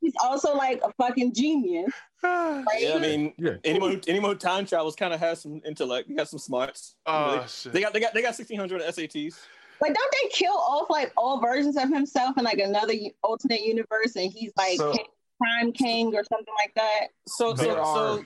[0.00, 1.92] He's also like a fucking genius,
[2.22, 2.64] right?
[2.78, 2.94] yeah.
[2.94, 3.54] I mean, Yeah.
[3.64, 6.08] anyone who, anyone who time travels kind of has some intellect.
[6.08, 6.94] He got some smarts.
[7.06, 7.72] oh they, ah, shit.
[7.72, 9.34] they got they got they got sixteen hundred SATs.
[9.80, 14.16] Like, don't they kill off like all versions of himself in like another alternate universe,
[14.16, 15.06] and he's like So- King-
[15.40, 17.08] Prime King or something like that?
[17.28, 18.24] So There so, so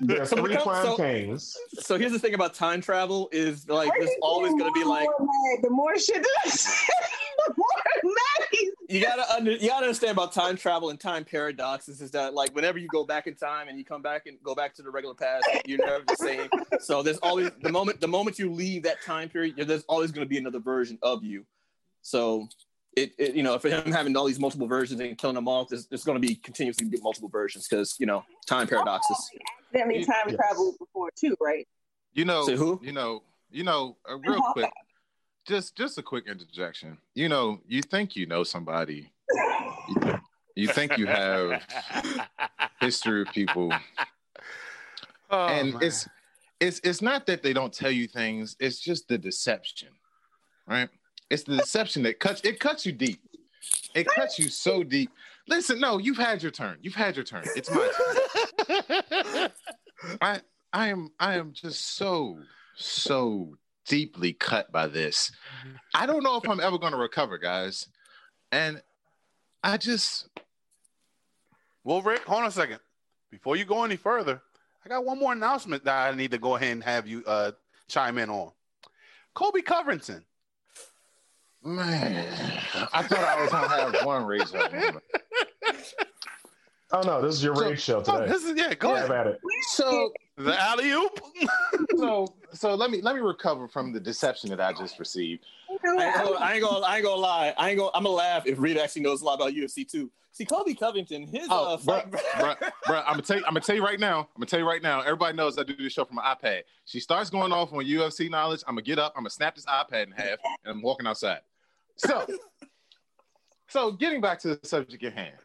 [0.00, 1.56] There are So three become- prime so- kings.
[1.80, 5.58] so here's the thing about time travel is like there's always gonna be like mad?
[5.62, 7.66] the more shit, the more
[8.04, 8.48] mad
[8.88, 12.54] you gotta under, you gotta understand about time travel and time paradoxes is that like
[12.54, 14.90] whenever you go back in time and you come back and go back to the
[14.90, 16.48] regular past, you're never the same.
[16.80, 20.24] So there's always the moment the moment you leave that time period, there's always going
[20.24, 21.44] to be another version of you.
[22.02, 22.48] So
[22.96, 25.68] it, it you know for him having all these multiple versions and killing them off,
[25.68, 29.16] there's, there's going to be continuously be multiple versions because you know time paradoxes.
[29.72, 30.36] accidentally time Yes.
[30.36, 31.66] traveled before too, right?
[32.12, 32.80] You know, Say who?
[32.82, 34.70] you know, you know, uh, real quick,
[35.46, 36.98] just just a quick interjection.
[37.14, 39.12] You know, you think you know somebody,
[39.88, 40.20] you,
[40.56, 41.62] you think you have
[42.80, 43.72] history of people,
[45.30, 45.82] Oh, and man.
[45.82, 46.08] it's
[46.58, 48.56] it's it's not that they don't tell you things.
[48.58, 49.88] It's just the deception,
[50.66, 50.88] right?
[51.30, 53.20] It's the deception that cuts it cuts you deep.
[53.94, 55.10] It cuts you so deep.
[55.46, 56.78] Listen, no, you've had your turn.
[56.82, 57.44] You've had your turn.
[57.56, 57.90] It's my
[58.66, 59.50] turn.
[60.20, 60.40] I
[60.72, 62.38] I am I am just so
[62.76, 65.32] so deeply cut by this.
[65.94, 67.88] I don't know if I'm ever going to recover, guys.
[68.52, 68.82] And
[69.62, 70.28] I just
[71.84, 72.80] Well, Rick, hold on a second.
[73.30, 74.42] Before you go any further,
[74.84, 77.52] I got one more announcement that I need to go ahead and have you uh,
[77.88, 78.50] chime in on.
[79.34, 80.24] Colby Covington.
[81.62, 82.26] Man,
[82.92, 83.68] I thought I was going to
[83.98, 85.04] have one rage up moment.
[86.92, 88.32] Oh no, this is your So- rage show Oh, today.
[88.32, 88.74] this is yeah.
[88.74, 89.26] Go Have ahead.
[89.28, 89.40] at it.
[89.74, 91.20] So The alley oop.
[91.98, 95.44] so so let me let me recover from the deception that I just received.
[95.68, 95.82] I ain't,
[96.16, 97.54] gonna, I ain't gonna I ain't gonna lie.
[97.56, 100.10] I ain't gonna I'm gonna laugh if Reed actually knows a lot about UFC too.
[100.32, 103.54] See, Colby Covington, his Oh, uh, bruh, fight, bruh, bruh, I'm gonna tell you, I'm
[103.54, 104.20] gonna tell you right now.
[104.20, 105.00] I'm gonna tell you right now.
[105.00, 106.62] Everybody knows I do this show from my iPad.
[106.86, 108.62] She starts going off on UFC knowledge.
[108.66, 109.12] I'm gonna get up.
[109.16, 111.40] I'm gonna snap this iPad in half, and I'm walking outside.
[112.00, 112.26] So,
[113.68, 115.36] so getting back to the subject at hand,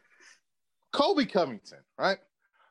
[0.92, 2.18] Colby Covington, right?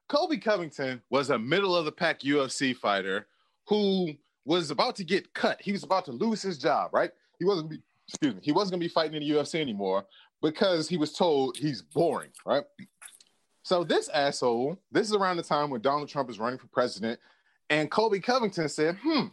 [0.08, 3.28] Colby Covington was a middle of the pack UFC fighter
[3.68, 4.14] who
[4.46, 5.62] was about to get cut.
[5.62, 7.12] He was about to lose his job, right?
[7.40, 10.06] He wasn't be, excuse me, he wasn't gonna be fighting in the UFC anymore
[10.42, 12.64] because he was told he's boring, right?
[13.64, 17.20] So this asshole, this is around the time when Donald Trump is running for president,
[17.70, 19.28] and Colby Covington said, hmm,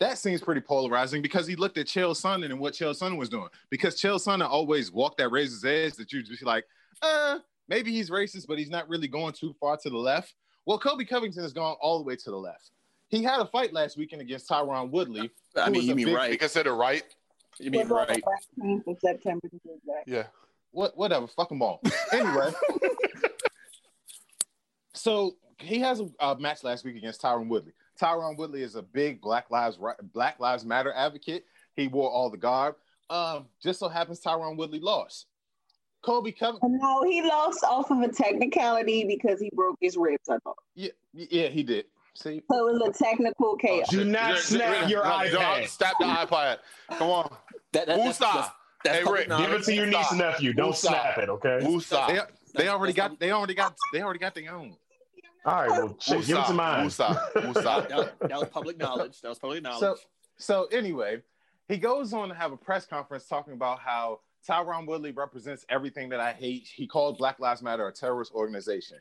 [0.00, 3.28] that seems pretty polarizing because he looked at Chael Sonnen and what Chael Sonnen was
[3.28, 3.48] doing.
[3.68, 6.64] Because Chael Sonnen always walked that razor's edge that you just be like,
[7.02, 10.34] uh, maybe he's racist, but he's not really going too far to the left.
[10.64, 12.70] Well, Colby Covington has gone all the way to the left.
[13.08, 15.30] He had a fight last weekend against Tyron Woodley.
[15.54, 16.32] I mean, you a mean big- right.
[16.32, 17.04] You consider right?
[17.58, 18.22] You mean We're right?
[18.22, 18.22] to
[18.62, 20.04] 19th of September to do that.
[20.06, 20.24] Yeah.
[20.70, 21.82] What, whatever, fuck them all.
[22.12, 22.52] Anyway,
[24.94, 27.72] so he has a, a match last week against Tyron Woodley.
[28.00, 29.78] Tyron Woodley is a big Black Lives
[30.14, 31.44] Black Lives Matter advocate.
[31.76, 32.76] He wore all the garb.
[33.10, 35.26] Um, just so happens Tyron Woodley lost.
[36.02, 40.38] Colby Covington, No, he lost off of a technicality because he broke his ribs, I
[40.38, 40.56] thought.
[40.74, 41.84] yeah, yeah, he did.
[42.14, 43.88] See, So it was a technical chaos.
[43.90, 45.32] Do not snap your No, iPad.
[45.32, 46.56] don't Snap the iPad.
[46.98, 47.30] Come on.
[47.72, 48.48] That, that, that's, that's,
[48.84, 49.28] that's Hey, Rick.
[49.28, 50.52] Give it to your niece and nephew.
[50.54, 50.76] Don't Woosah.
[50.76, 51.58] snap it, okay?
[51.60, 52.26] they, Woosah.
[52.54, 54.74] they already got they already got they already got their own.
[55.44, 56.86] All right, well, shit, give it to mine.
[56.86, 57.32] Woosah.
[57.34, 57.88] That, Woosah.
[57.88, 59.20] that- that was public knowledge.
[59.22, 59.80] That was public knowledge.
[59.80, 59.96] So,
[60.36, 61.22] so anyway,
[61.68, 66.08] he goes on to have a press conference talking about how Tyron Woodley represents everything
[66.10, 66.66] that I hate.
[66.74, 68.98] He called Black Lives Matter a terrorist organization.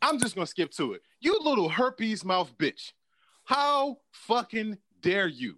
[0.00, 1.02] I'm just gonna skip to it.
[1.20, 2.92] You little herpes mouth bitch.
[3.44, 5.56] How fucking dare you?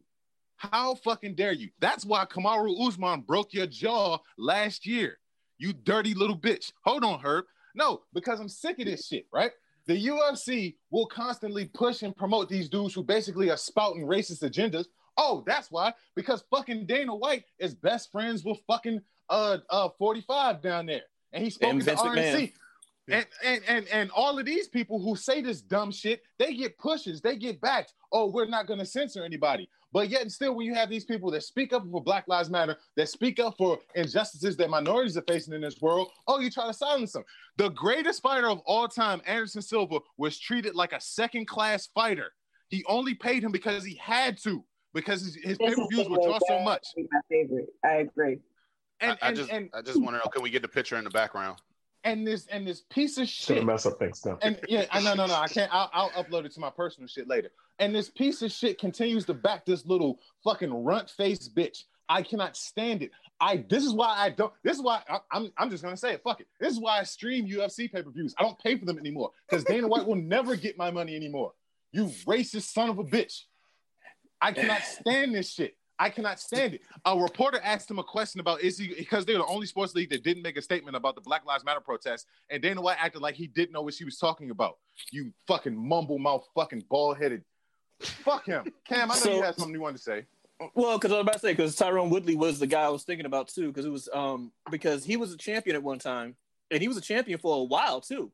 [0.57, 1.70] How fucking dare you?
[1.81, 5.18] That's why Kamaru Usman broke your jaw last year.
[5.59, 6.73] You dirty little bitch.
[6.85, 7.44] Hold on, Herb.
[7.75, 9.51] No, because I'm sick of this shit, right?
[9.87, 14.87] The UFC will constantly push and promote these dudes who basically are spouting racist agendas.
[15.16, 15.92] Oh, that's why.
[16.16, 21.03] Because fucking Dana White is best friends with fucking uh uh 45 down there.
[21.33, 22.53] And he spoke And at the RNC.
[23.07, 26.79] And, and and and all of these people who say this dumb shit, they get
[26.79, 27.92] pushes, they get backed.
[28.11, 29.68] Oh, we're not going to censor anybody.
[29.94, 32.50] But yet, and still, when you have these people that speak up for Black Lives
[32.50, 36.50] Matter, that speak up for injustices that minorities are facing in this world, oh, you
[36.50, 37.22] try to silence them.
[37.59, 42.33] The greatest fighter of all time, Anderson Silva, was treated like a second-class fighter.
[42.70, 46.59] He only paid him because he had to, because his, his pay-per-views would draw so
[46.59, 46.85] much.
[46.96, 47.68] My favorite.
[47.85, 48.40] I agree.
[48.98, 50.68] And I, I and, just, and I just want to know, can we get the
[50.68, 51.61] picture in the background?
[52.04, 54.38] And this and this piece of Shouldn't shit mess up things now.
[54.42, 55.70] and yeah, I no no no, I can't.
[55.72, 57.50] I'll, I'll upload it to my personal shit later.
[57.78, 61.84] And this piece of shit continues to back this little fucking runt face bitch.
[62.08, 63.10] I cannot stand it.
[63.40, 64.52] I this is why I don't.
[64.62, 66.22] This is why I, I'm I'm just gonna say it.
[66.22, 66.46] Fuck it.
[66.60, 68.34] This is why I stream UFC pay per views.
[68.38, 71.52] I don't pay for them anymore because Dana White will never get my money anymore.
[71.90, 73.42] You racist son of a bitch.
[74.40, 75.76] I cannot stand this shit.
[75.98, 76.83] I cannot stand it.
[77.04, 80.11] A reporter asked him a question about is he because they're the only sports league
[80.11, 83.22] that didn't make a statement about the Black Lives Matter protest, and Dana White acted
[83.22, 84.78] like he didn't know what she was talking about.
[85.12, 87.44] You fucking mumble mouth, fucking bald headed.
[88.00, 89.11] Fuck him, Cam.
[89.11, 90.26] I know So- you had something you wanted to say.
[90.74, 93.02] Well, because I was about to say, because Tyron Woodley was the guy I was
[93.02, 96.37] thinking about too, because it was um because he was a champion at one time,
[96.70, 98.30] and he was a champion for a while too,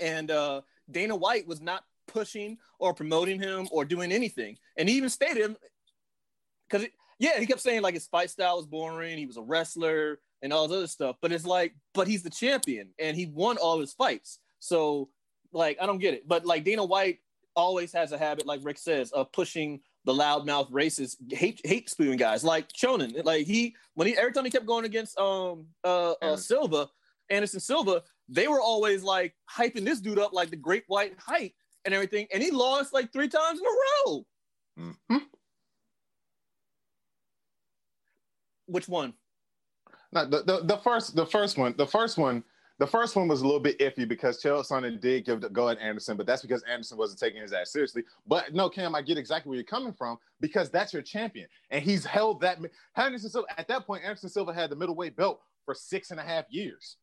[0.00, 4.96] and uh Dana White was not pushing or promoting him or doing anything, and he
[4.96, 5.56] even stated
[6.68, 6.86] because
[7.18, 10.52] yeah, he kept saying like his fight style was boring, he was a wrestler and
[10.52, 13.80] all this other stuff, but it's like, but he's the champion and he won all
[13.80, 15.08] his fights, so
[15.52, 17.18] like I don't get it, but like Dana White
[17.54, 22.16] always has a habit, like Rick says, of pushing the loudmouth racist hate hate spewing
[22.16, 23.24] guys like Chonin.
[23.24, 26.88] Like he when he every time he kept going against um uh, uh Silva,
[27.28, 31.52] Anderson Silva, they were always like hyping this dude up like the great white hype
[31.84, 34.26] and everything, and he lost like three times in a row.
[34.78, 35.22] Mhm.
[38.66, 39.14] Which one?
[40.12, 42.42] The, the the first the first one the first one
[42.78, 45.70] the first one was a little bit iffy because Chael Sonnen did give the go
[45.70, 48.04] at Anderson, but that's because Anderson wasn't taking his ass seriously.
[48.26, 51.82] But no, Cam, I get exactly where you're coming from because that's your champion, and
[51.82, 52.58] he's held that.
[52.96, 56.22] Anderson Silva at that point, Anderson Silva had the middleweight belt for six and a
[56.22, 56.96] half years.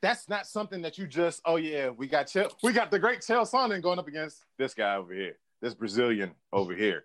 [0.00, 3.20] That's not something that you just oh yeah we got Chael, we got the great
[3.20, 7.04] Chael Sonnen going up against this guy over here, this Brazilian over here.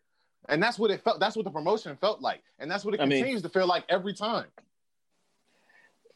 [0.49, 1.19] And that's what it felt.
[1.19, 3.67] That's what the promotion felt like, and that's what it I mean- continues to feel
[3.67, 4.45] like every time.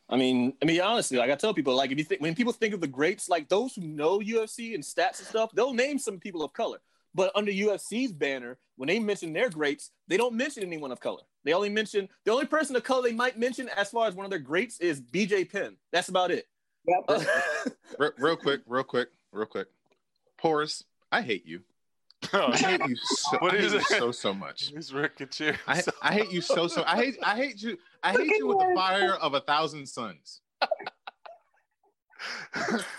[0.09, 2.51] I mean, I mean, honestly, like I tell people, like if you think when people
[2.51, 5.97] think of the greats, like those who know UFC and stats and stuff, they'll name
[5.97, 6.79] some people of color.
[7.15, 11.21] But under UFC's banner, when they mention their greats, they don't mention anyone of color.
[11.45, 14.25] They only mention the only person of color they might mention as far as one
[14.25, 15.77] of their greats is BJ Penn.
[15.93, 16.47] That's about it.
[16.87, 16.97] Yep.
[17.07, 19.67] Uh, Re- real quick, real quick, real quick.
[20.39, 21.61] Horace, I hate you.
[22.53, 23.85] I hate you so, What I hate is you it?
[23.85, 24.71] so so much.
[24.75, 26.83] It's Rick and I, I hate you so so.
[26.85, 27.77] I hate I hate you.
[28.03, 30.41] I hate you with the fire of a thousand suns.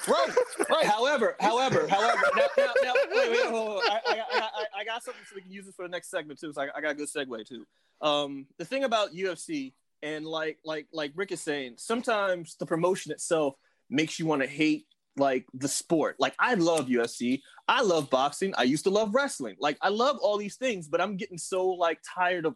[0.09, 0.29] Right,
[0.69, 0.85] right.
[0.85, 3.91] However, however, however, now, now, now wait, wait, hold on.
[3.91, 6.11] I, I, I, I- I got something so we can use it for the next
[6.11, 6.53] segment too.
[6.53, 7.65] So I, I got a good segue too.
[8.01, 13.13] Um, the thing about UFC and like like like Rick is saying, sometimes the promotion
[13.13, 13.55] itself
[13.89, 16.17] makes you want to hate like the sport.
[16.19, 19.57] Like I love UFC, I love boxing, I used to love wrestling.
[19.61, 22.55] Like I love all these things, but I'm getting so like tired of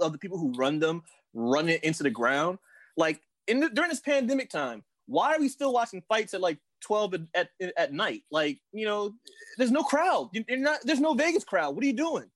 [0.00, 2.58] of the people who run them, run it into the ground.
[2.96, 6.58] Like in the, during this pandemic time, why are we still watching fights at like
[6.82, 7.20] 12 at,
[7.60, 8.22] at, at night?
[8.30, 9.14] Like, you know,
[9.56, 10.30] there's no crowd.
[10.32, 11.74] You- You're not, there's no Vegas crowd.
[11.74, 12.28] What are you doing?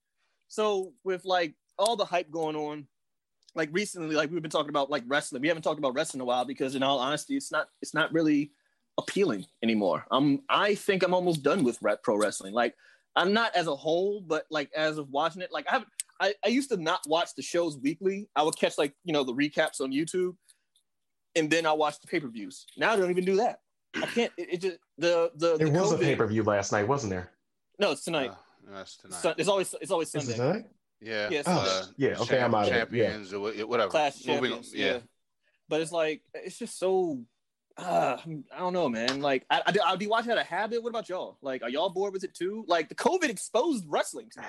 [0.49, 2.87] So with like all the hype going on,
[3.55, 5.43] like recently, like we've been talking about like wrestling.
[5.43, 7.95] We haven't talked about wrestling in a while because in all honesty, it's not it's
[7.95, 8.53] not really
[9.01, 10.05] appealing anymore.
[10.11, 12.55] I'm I think I'm almost done with rep pro wrestling.
[12.55, 12.75] Like
[13.17, 16.35] I'm not as a whole, but like as of watching it, like I haven't I,
[16.45, 18.29] I used to not watch the shows weekly.
[18.37, 20.37] I would catch like, you know, the recaps on YouTube
[21.35, 22.67] and then I watch the pay-per-views.
[22.77, 23.61] Now I don't even do that.
[23.97, 26.43] I can't it, it just the the, There the was a COVID- pay per view
[26.45, 27.31] last night, wasn't there?
[27.79, 28.31] No, it's tonight.
[28.31, 28.35] Uh,
[28.75, 29.17] that's tonight.
[29.17, 30.53] Sun- it's always it's always Is it Sunday.
[30.53, 30.71] tonight?
[31.01, 31.29] yeah.
[31.31, 31.45] Yes.
[31.49, 33.05] Oh, yeah, okay, I'm out of it, yeah.
[33.09, 33.91] Champions or whatever.
[33.91, 34.73] Class champions.
[34.75, 34.79] on.
[34.79, 34.99] Yeah.
[35.69, 37.21] But it's like it's just so
[37.79, 38.17] uh,
[38.55, 39.21] I don't know, man.
[39.21, 40.83] Like I, I, I'll be watching out of habit.
[40.83, 41.39] What about y'all?
[41.43, 42.65] Like, are y'all bored with it too?
[42.69, 44.47] Like the COVID exposed wrestling to me.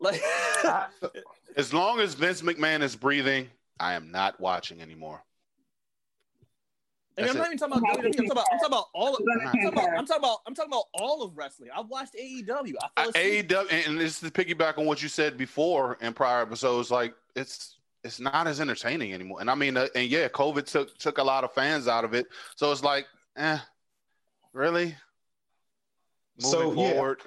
[0.00, 0.20] Like,
[1.56, 5.22] As long as Vince McMahon is breathing, I am not watching anymore.
[7.16, 8.06] and I'm That's not even talking about WWE.
[8.06, 9.20] I'm talking about, I'm talking about all of.
[9.20, 9.88] I'm I'm talking about.
[9.98, 10.38] I'm talking about.
[10.46, 11.70] I'm talking about all of wrestling.
[11.76, 12.74] I've watched AEW.
[12.96, 13.48] I fell asleep.
[13.48, 16.90] AEW, and- and this is to piggyback on what you said before in prior episodes.
[16.90, 19.40] Like it's it's not as entertaining anymore.
[19.40, 22.14] And I mean, uh, and yeah, COVID took took a lot of fans out of
[22.14, 22.26] it.
[22.56, 23.58] So it's like, eh,
[24.52, 24.96] really?
[26.38, 27.14] So, Moving yeah.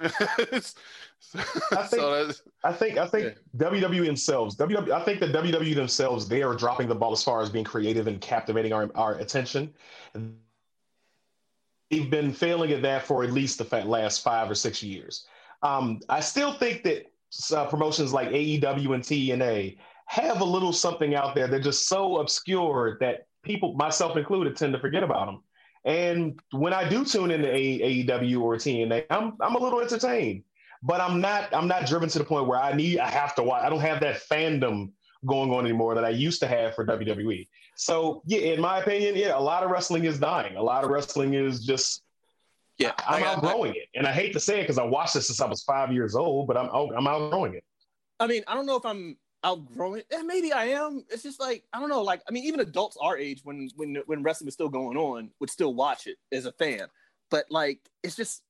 [1.34, 2.30] I think- so
[2.64, 6.88] I think I think WWE themselves, WWE, I think the WWE themselves, they are dropping
[6.88, 9.72] the ball as far as being creative and captivating our, our attention.
[11.90, 15.26] They've been failing at that for at least the last five or six years.
[15.62, 17.12] Um, I still think that
[17.54, 21.46] uh, promotions like AEW and TNA have a little something out there.
[21.46, 25.42] They're just so obscure that people, myself included, tend to forget about them.
[25.84, 30.44] And when I do tune into A- AEW or TNA, I'm I'm a little entertained
[30.86, 33.42] but I'm not I'm not driven to the point where I need I have to
[33.42, 33.64] watch.
[33.64, 34.90] I don't have that fandom
[35.24, 37.48] going on anymore that I used to have for WWE.
[37.74, 40.56] So yeah, in my opinion, yeah, a lot of wrestling is dying.
[40.56, 42.02] A lot of wrestling is just
[42.76, 45.14] Yeah, I'm I- I- outgrowing it, and I hate to say it because I watched
[45.14, 47.64] this since I was five years old, but I'm I'm outgrowing it.
[48.20, 50.06] I mean, I don't know if I'm outgrowing it.
[50.10, 51.04] Eh, maybe I am.
[51.10, 52.02] It's just like I don't know.
[52.02, 55.30] Like I mean, even adults our age, when when when wrestling was still going on,
[55.40, 56.86] would still watch it as a fan.
[57.30, 58.42] But like, it's just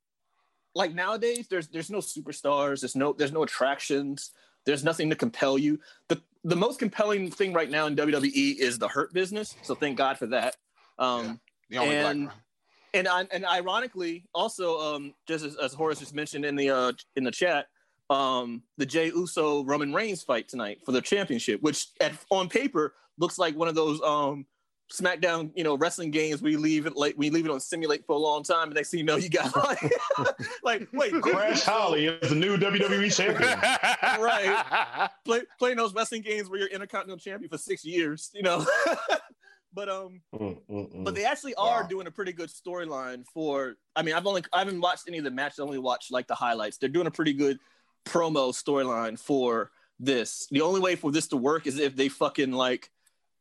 [0.74, 2.80] like nowadays, there's there's no superstars.
[2.80, 4.33] There's no there's no attractions.
[4.64, 5.78] There's nothing to compel you.
[6.09, 9.54] the The most compelling thing right now in WWE is the hurt business.
[9.62, 10.57] So thank God for that.
[10.98, 12.37] Um, the only And- black
[12.94, 16.92] and I, and ironically, also, um, just as, as Horace just mentioned in the uh,
[17.16, 17.66] in the chat,
[18.11, 22.95] um, the Jey Uso Roman Reigns fight tonight for the championship, which at, on paper
[23.19, 24.47] looks like one of those um,
[24.93, 28.12] SmackDown, you know, wrestling games you leave it like we leave it on simulate for
[28.12, 32.07] a long time, and next thing you know, you got like, like wait, Crash Holly
[32.07, 33.49] is the new WWE champion.
[34.23, 35.11] right.
[35.25, 38.64] play, playing those wrestling games where you're intercontinental champion for six years, you know.
[39.73, 41.05] but um, Mm, mm, mm.
[41.05, 41.88] but they actually are Wow.
[41.88, 45.25] doing a pretty good storyline for i mean i've only i haven't watched any of
[45.25, 47.59] the matches i only watched like the highlights they're doing a pretty good
[48.05, 50.47] promo storyline for this.
[50.51, 52.90] The only way for this to work is if they fucking like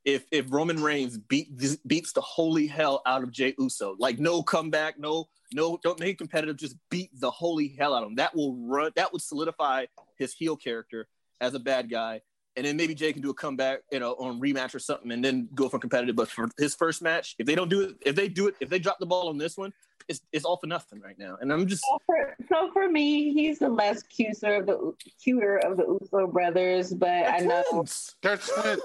[0.05, 1.49] if if roman reigns beat
[1.87, 3.95] beats the holy hell out of jey uso.
[3.97, 8.09] Like no comeback no no don't make competitive just beat the holy hell out of
[8.09, 8.15] him.
[8.15, 9.85] That will run that would solidify
[10.17, 11.07] his heel character
[11.41, 12.21] as a bad guy.
[12.55, 15.25] And then maybe Jey can do a comeback, you know, on rematch or something, and
[15.25, 16.15] then go for competitive.
[16.15, 18.69] But for his first match, if they don't do it, if they do it, if
[18.69, 19.73] they drop the ball on this one,
[20.07, 21.37] it's it's all for nothing right now.
[21.41, 25.57] And I'm just So for, so for me, he's the less cuter of the cuter
[25.57, 28.15] of the Uso brothers, but I know twins.
[28.21, 28.81] They're twins.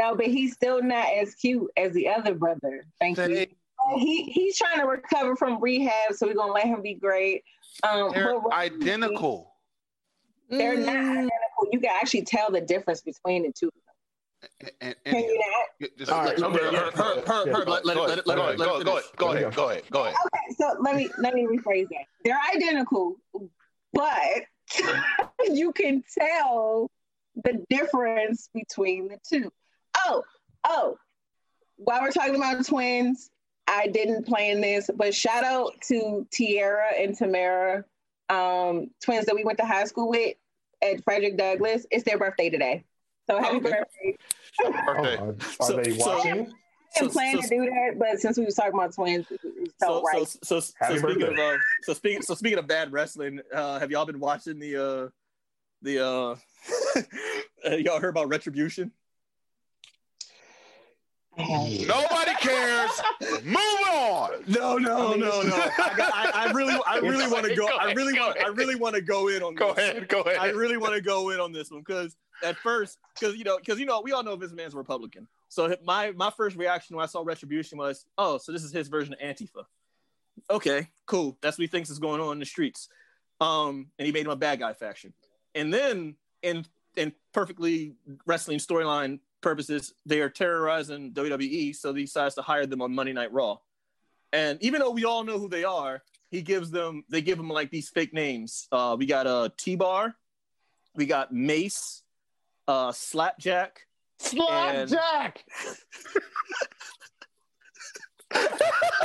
[0.00, 2.86] no, but he's still not as cute as the other brother.
[2.98, 3.26] Thank you.
[3.28, 3.48] They,
[3.98, 7.42] He he's trying to recover from rehab, so we're gonna let him be great.
[7.82, 9.54] Um, they're but identical.
[10.48, 11.10] They're not Mm.
[11.10, 11.68] identical.
[11.72, 13.70] You can actually tell the difference between the two.
[14.80, 15.38] And, Can and, you
[15.80, 15.90] not?
[15.98, 16.80] just- All right, go okay, ahead, yeah.
[16.80, 18.84] Her- her- her- her- let- let- go let- ahead, let- go let- ahead, go ahead,
[18.84, 20.14] go ahead, go ahead, go ahead, go ahead.
[20.26, 22.04] Okay, so let me let me rephrase that.
[22.24, 23.16] They're identical,
[23.92, 24.44] but
[25.50, 26.90] you can tell
[27.44, 29.52] the difference between the two.
[29.98, 30.22] Oh,
[30.64, 30.96] oh,
[31.76, 33.30] while we're talking about twins,
[33.66, 37.84] I didn't plan this, but shout out to Tiara and Tamara.
[38.28, 40.36] um, twins that we went to high school with
[40.82, 41.84] at Frederick Douglass.
[41.90, 42.84] It's their birthday today.
[43.30, 43.70] So happy Okay.
[43.70, 44.16] birthday.
[44.62, 45.16] Oh, Birthday.
[45.16, 46.32] are, are So- they so- watching?
[46.96, 49.40] I didn't plan so- to do that, but since we was talking about twins, it
[49.44, 50.26] it So, right.
[50.26, 51.32] so, so, so, speaking birthday.
[51.32, 54.76] of uh, so speaking so speaking of bad wrestling, uh, have y'all been watching the
[54.76, 55.08] uh
[55.82, 56.36] the uh,
[57.76, 58.90] y'all heard about Retribution?
[61.48, 61.86] Yeah.
[61.86, 62.90] Nobody cares.
[63.44, 63.56] Move
[63.90, 64.44] on.
[64.46, 65.54] No, no, no, no.
[65.78, 67.66] I, got, I, I really, I really want to like- go.
[67.66, 68.38] go I really go want.
[68.38, 69.54] I really want to go in on.
[69.54, 69.90] Go this.
[69.90, 70.08] ahead.
[70.08, 70.38] Go ahead.
[70.38, 73.58] I really want to go in on this one because at first, because you know,
[73.58, 75.26] because you know, we all know this man's a Republican.
[75.48, 78.88] So my my first reaction when I saw Retribution was, oh, so this is his
[78.88, 79.64] version of Antifa.
[80.48, 81.36] Okay, cool.
[81.42, 82.88] That's what he thinks is going on in the streets.
[83.40, 85.12] Um, and he made him a bad guy faction.
[85.54, 86.64] And then in
[86.96, 87.94] in perfectly
[88.26, 93.12] wrestling storyline purposes, they are terrorizing WWE, so he decides to hire them on Monday
[93.12, 93.58] Night Raw.
[94.32, 97.48] And even though we all know who they are, he gives them they give them
[97.48, 98.68] like these fake names.
[98.70, 100.14] Uh, we got a uh, T Bar,
[100.94, 102.02] we got Mace,
[102.68, 103.86] uh, Slapjack,
[104.20, 105.44] Slapjack.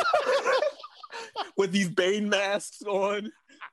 [1.57, 3.31] with these Bane masks on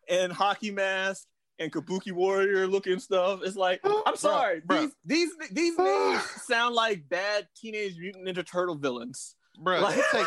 [0.09, 1.27] and hockey mask
[1.63, 3.41] and Kabuki Warrior looking stuff.
[3.45, 4.91] It's like I'm sorry, bruh.
[5.05, 9.37] these these these names sound like bad Teenage Mutant Ninja Turtle villains.
[9.59, 10.27] Bro, Like- like,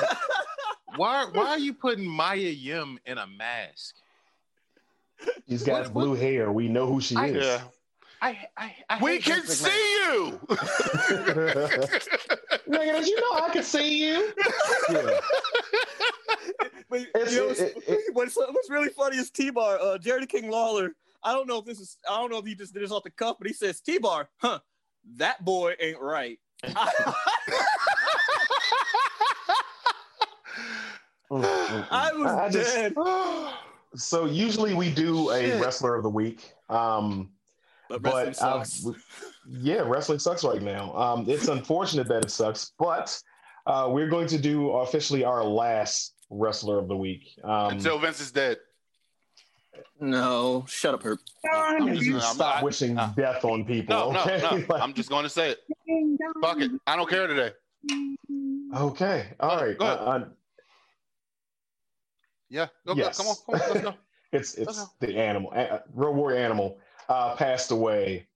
[0.98, 3.96] why why are you putting Mia Yim in a mask?
[5.50, 6.52] She's got What- blue hair.
[6.52, 7.44] We know who she I- is.
[7.46, 7.62] Yeah.
[8.22, 10.40] I I, I We can Vince see you.
[12.70, 14.34] Nigga, did you know I could see you?
[14.90, 15.20] Yeah.
[16.90, 19.98] But It's- you know, what's, it- it- what's, what's really funny is T Bar, uh,
[19.98, 20.92] Jerry King Lawler.
[21.26, 23.04] I don't know if this is, I don't know if he just did this off
[23.04, 24.60] the cuff, but he says T Bar, huh?
[25.18, 26.40] That boy ain't right.
[31.32, 32.94] I was I just- dead.
[33.98, 35.62] So usually we do a Shit.
[35.64, 36.52] wrestler of the week.
[36.68, 37.30] Um,
[37.88, 38.86] But wrestling but I've- sucks.
[39.50, 40.94] yeah, wrestling sucks right now.
[40.98, 43.18] Um, it's unfortunate that it sucks, but
[43.66, 47.40] uh, we're going to do officially our last wrestler of the week.
[47.46, 48.58] Um, Until Vince is dead.
[50.00, 51.20] No, shut up, Herb.
[51.44, 53.96] you I'm- I'm- stop I- wishing uh, death on people.
[53.96, 54.40] No, no, okay?
[54.42, 54.64] no.
[54.70, 55.60] Like- I'm just going to say it.
[56.42, 56.72] Fuck it.
[56.88, 57.52] I don't care today.
[58.76, 59.34] okay.
[59.40, 59.78] All right.
[59.78, 60.00] Go ahead.
[60.00, 60.26] Uh, uh,
[62.50, 62.68] Yeah.
[62.86, 63.18] Go, Yes.
[63.18, 63.24] go.
[63.24, 63.60] Come on.
[63.60, 63.74] Come on.
[63.74, 63.94] Let's go.
[64.32, 65.14] it's it's Okay.
[65.14, 66.78] the animal, uh, Road Warrior Animal,
[67.10, 68.28] uh, passed away.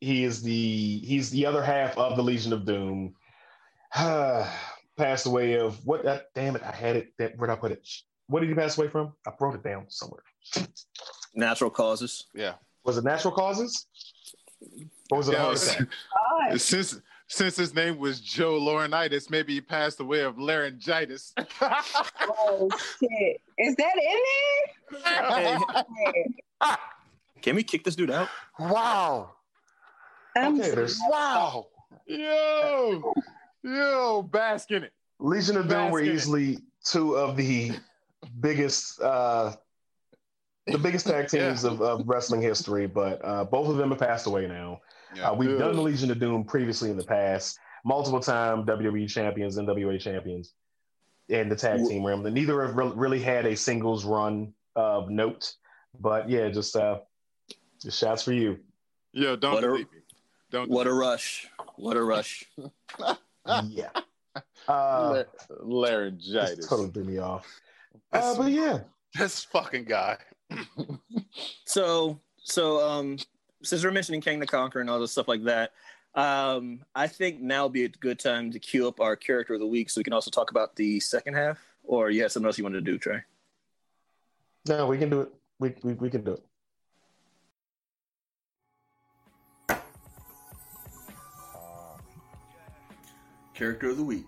[0.00, 3.14] He is the he's the other half of the Legion of Doom.
[3.94, 6.04] passed away of what?
[6.06, 6.62] Uh, damn it!
[6.62, 7.12] I had it.
[7.18, 7.86] That where'd I put it?
[8.32, 9.12] What did he pass away from?
[9.26, 10.22] I wrote it down somewhere.
[11.34, 12.28] Natural causes.
[12.34, 12.54] Yeah.
[12.82, 13.86] Was it natural causes?
[15.10, 16.58] Or was it a Yeah, heart it's- attack?
[16.60, 21.34] Since since his name was Joe Laurinaitis, maybe he passed away of laryngitis.
[22.20, 22.68] Oh
[22.98, 23.40] shit!
[23.58, 25.58] Is that in Hey,
[26.60, 26.76] there?
[27.42, 28.28] can we kick this dude out?
[28.58, 29.30] wow.
[30.36, 31.66] I'm Okay, there's Wow.
[32.06, 33.14] Yo,
[33.62, 34.92] yo, bask in it.
[35.18, 36.14] Legion of Doom were Basket.
[36.14, 37.72] easily two of the
[38.40, 39.54] biggest uh
[40.66, 44.26] the biggest tag teams of, of wrestling history, but uh, both of them have passed
[44.26, 44.80] away now.
[45.14, 45.30] Yeah.
[45.30, 45.58] Uh, we've Yeah.
[45.58, 50.54] done the Legion of Doom previously in the past, multiple time WWE champions, NWA champions,
[51.28, 52.24] and the tag Wh- team realm.
[52.26, 55.52] And neither have re- really had a singles run of note,
[56.00, 57.00] but yeah, just uh,
[57.80, 58.58] just shots for you.
[59.12, 59.98] Yeah, don't What a- delete me.
[60.52, 60.70] Don't.
[60.70, 61.48] What a rush!
[61.76, 62.44] What a rush!
[63.64, 63.88] yeah,
[64.68, 66.68] uh, La- laryngitis.
[66.68, 67.46] totally threw me off.
[68.12, 68.80] Uh, but yeah,
[69.18, 70.18] This fucking guy.
[71.64, 73.16] So, so um,
[73.62, 75.72] since we're mentioning Kang the Conqueror and all this stuff like that,
[76.14, 79.60] um, I think now would be a good time to queue up our character of
[79.60, 81.58] the week, so we can also talk about the second half.
[81.84, 83.22] Or you have something else you wanted to do, Trey?
[84.68, 85.32] no, we can do it.
[85.58, 86.44] We we, we can do it.
[93.54, 94.26] Character of the Week.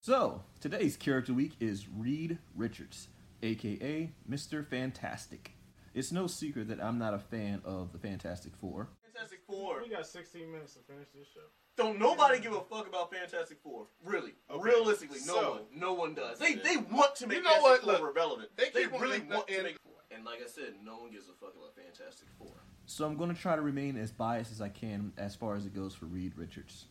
[0.00, 3.08] So, today's Character Week is Reed Richards,
[3.42, 4.66] aka Mr.
[4.66, 5.52] Fantastic.
[5.94, 8.88] It's no secret that I'm not a fan of the Fantastic Four.
[9.12, 9.82] Fantastic Four.
[9.82, 11.40] We got 16 minutes to finish this show.
[11.76, 13.86] Don't nobody give a fuck about Fantastic Four.
[14.04, 16.38] Really, Okay, realistically, no so- one, no one does.
[16.38, 16.62] They Yeah.
[16.62, 17.80] they want to make You know what?
[17.80, 18.50] Fantastic Four Look, relevant.
[18.56, 19.76] they They, keep on really making want that- to and- make.
[20.12, 22.52] And like I said, no one gives a fuck about Fantastic Four.
[22.86, 25.64] So I'm going to try to remain as biased as I can as far as
[25.66, 26.86] it goes for Reed Richards.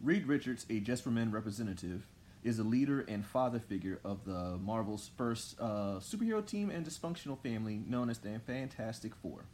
[0.00, 2.06] Reed Richards, a Just for Men representative,
[2.42, 7.38] is a leader and father figure of the Marvel's first uh, superhero team and dysfunctional
[7.38, 9.44] family known as the Fantastic Four.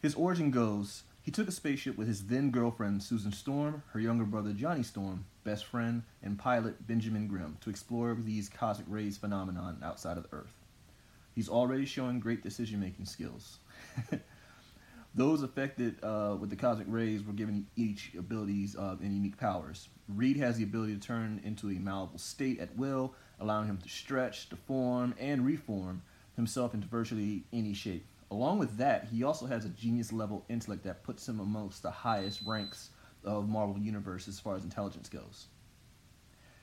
[0.00, 4.24] His origin goes he took a spaceship with his then girlfriend Susan Storm, her younger
[4.24, 9.78] brother Johnny Storm, best friend, and pilot Benjamin Grimm to explore these cosmic rays phenomenon
[9.84, 10.56] outside of the Earth.
[11.32, 13.58] He's already showing great decision making skills.
[15.14, 19.88] Those affected uh, with the cosmic rays were given each abilities uh, and unique powers.
[20.08, 23.88] Reed has the ability to turn into a malleable state at will, allowing him to
[23.90, 26.02] stretch, deform, and reform
[26.36, 28.06] himself into virtually any shape.
[28.30, 31.90] Along with that, he also has a genius level intellect that puts him amongst the
[31.90, 32.88] highest ranks
[33.22, 35.48] of Marvel Universe as far as intelligence goes.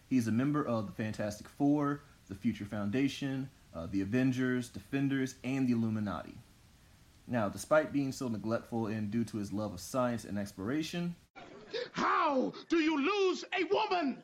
[0.07, 5.67] He's a member of the Fantastic Four, the Future Foundation, uh, the Avengers, Defenders, and
[5.67, 6.33] the Illuminati.
[7.30, 11.15] Now, despite being so neglectful and due to his love of science and exploration,
[11.91, 14.23] How do you lose a woman?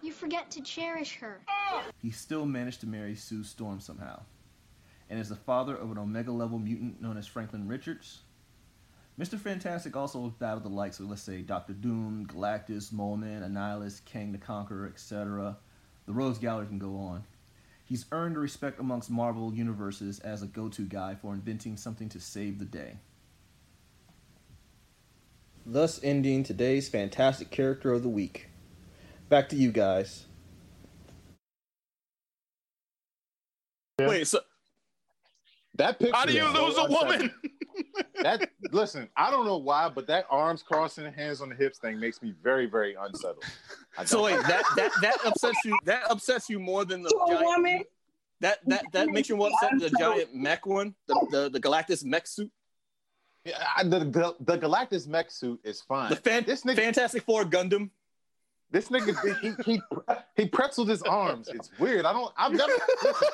[0.00, 1.40] You forget to cherish her.
[1.48, 1.82] Oh!
[1.98, 4.22] he still managed to marry Sue Storm somehow,
[5.10, 8.22] and is the father of an Omega level mutant known as Franklin Richards.
[9.20, 9.38] Mr.
[9.38, 14.32] Fantastic also battled the likes of, let's say, Doctor Doom, Galactus, Mole Man, Annihilus, Kang
[14.32, 15.58] the Conqueror, etc.
[16.06, 17.24] The Rogues Gallery can go on.
[17.88, 22.20] He's earned respect amongst Marvel universes as a go to guy for inventing something to
[22.20, 22.98] save the day.
[25.64, 28.50] Thus ending today's fantastic character of the week.
[29.30, 30.26] Back to you guys.
[33.98, 34.40] Wait, so
[35.76, 36.14] That picture.
[36.14, 36.90] How do you lose a unsettling.
[36.90, 37.34] woman?
[38.22, 41.98] That listen, I don't know why, but that arms crossing, hands on the hips thing
[42.00, 43.44] makes me very, very unsettled.
[44.04, 45.76] So wait, that that that upsets you.
[45.84, 47.44] That upsets you more than the To giant.
[47.44, 47.82] woman,
[48.40, 51.60] That that that makes you more upset than the giant mech one, the the, the
[51.60, 52.50] Galactus mech suit,
[53.44, 56.10] Yeah, I- the, the the Galactus mech suit is fine.
[56.10, 57.90] the fan, this nigga, Fantastic Four Gundam.
[58.70, 59.80] This nigga, he he
[60.36, 61.48] he pretzeled his arms.
[61.48, 62.04] It's weird.
[62.04, 62.32] I don't.
[62.36, 62.72] I've never.
[63.02, 63.28] Listen,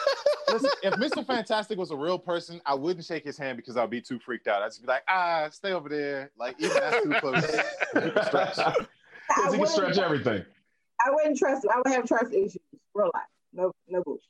[0.53, 1.27] listen, if Mr.
[1.27, 4.47] Fantastic was a real person, I wouldn't shake his hand because I'd be too freaked
[4.47, 4.63] out.
[4.63, 6.31] I'd just be like, ah, stay over there.
[6.39, 7.45] Like even that's too close.
[8.29, 8.57] Stretch.
[8.57, 10.45] Because he can stretch everything.
[11.05, 11.67] I wouldn't trust.
[11.73, 12.59] I would have trust issues.
[12.95, 13.23] Real life.
[13.53, 14.23] No, no bullshit.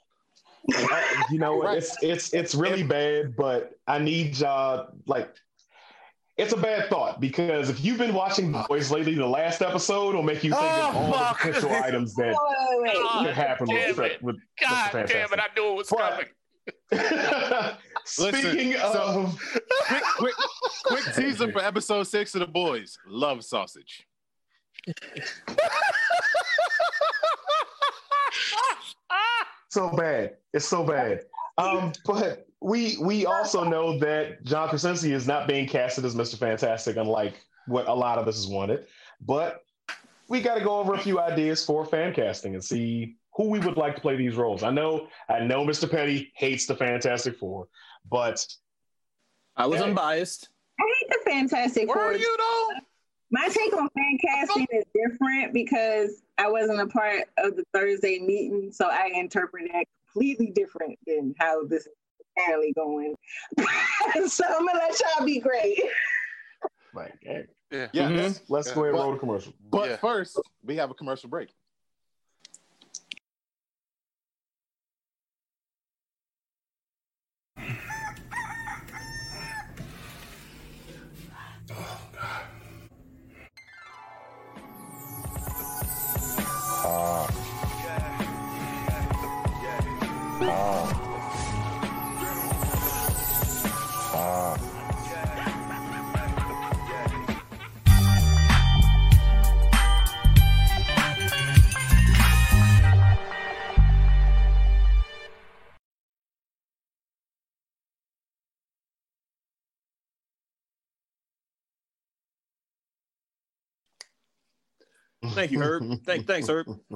[0.72, 1.76] I- you know, Right.
[1.78, 5.28] it's it's it's really bad, but I need y'all like
[6.36, 10.14] it's a bad thought because if you've been watching The Boys lately, the last episode
[10.14, 11.42] will make you think of Oh, all fuck.
[11.42, 13.26] the potential items that Wait, wait, wait.
[13.26, 14.22] Could happen damn with, it.
[14.22, 15.38] with God damn it!
[15.40, 16.26] I knew it was But- coming.
[18.06, 19.38] Speaking Listen, so- of,
[19.86, 20.34] quick, quick,
[20.84, 22.98] quick teaser for episode six of the boys.
[23.06, 24.06] Love sausage.
[29.70, 31.20] so bad, it's so bad.
[31.58, 36.38] Um, but we we also know that John Krasinski is not being casted as Mr.
[36.38, 37.34] Fantastic, unlike
[37.66, 38.86] what a lot of us has wanted.
[39.20, 39.62] But
[40.28, 43.58] we got to go over a few ideas for fan casting and see who we
[43.60, 44.62] would like to play these roles.
[44.62, 45.90] I know, I know, Mr.
[45.90, 47.68] Petty hates the Fantastic Four,
[48.10, 48.46] but
[49.56, 49.88] I was Hey.
[49.90, 50.48] unbiased.
[50.80, 52.12] I hate the Fantastic Were Four.
[52.14, 52.68] you though?
[53.30, 58.20] My take on fan casting is different because I wasn't a part of the Thursday
[58.20, 59.84] meeting, so I interpret that
[60.14, 61.92] completely different than how this is
[62.36, 63.14] apparently going.
[64.28, 65.80] so I'm gonna let y'all be great.
[66.92, 67.88] like, hey, Yeah.
[67.92, 68.08] Yeah.
[68.10, 68.40] Mhm.
[68.48, 69.52] let's go ahead and roll the commercial.
[69.70, 69.96] But Yeah.
[69.96, 71.50] first, we have a commercial break.
[115.30, 115.82] Thank you, Herb.
[116.04, 116.66] Thank, thanks, Herb.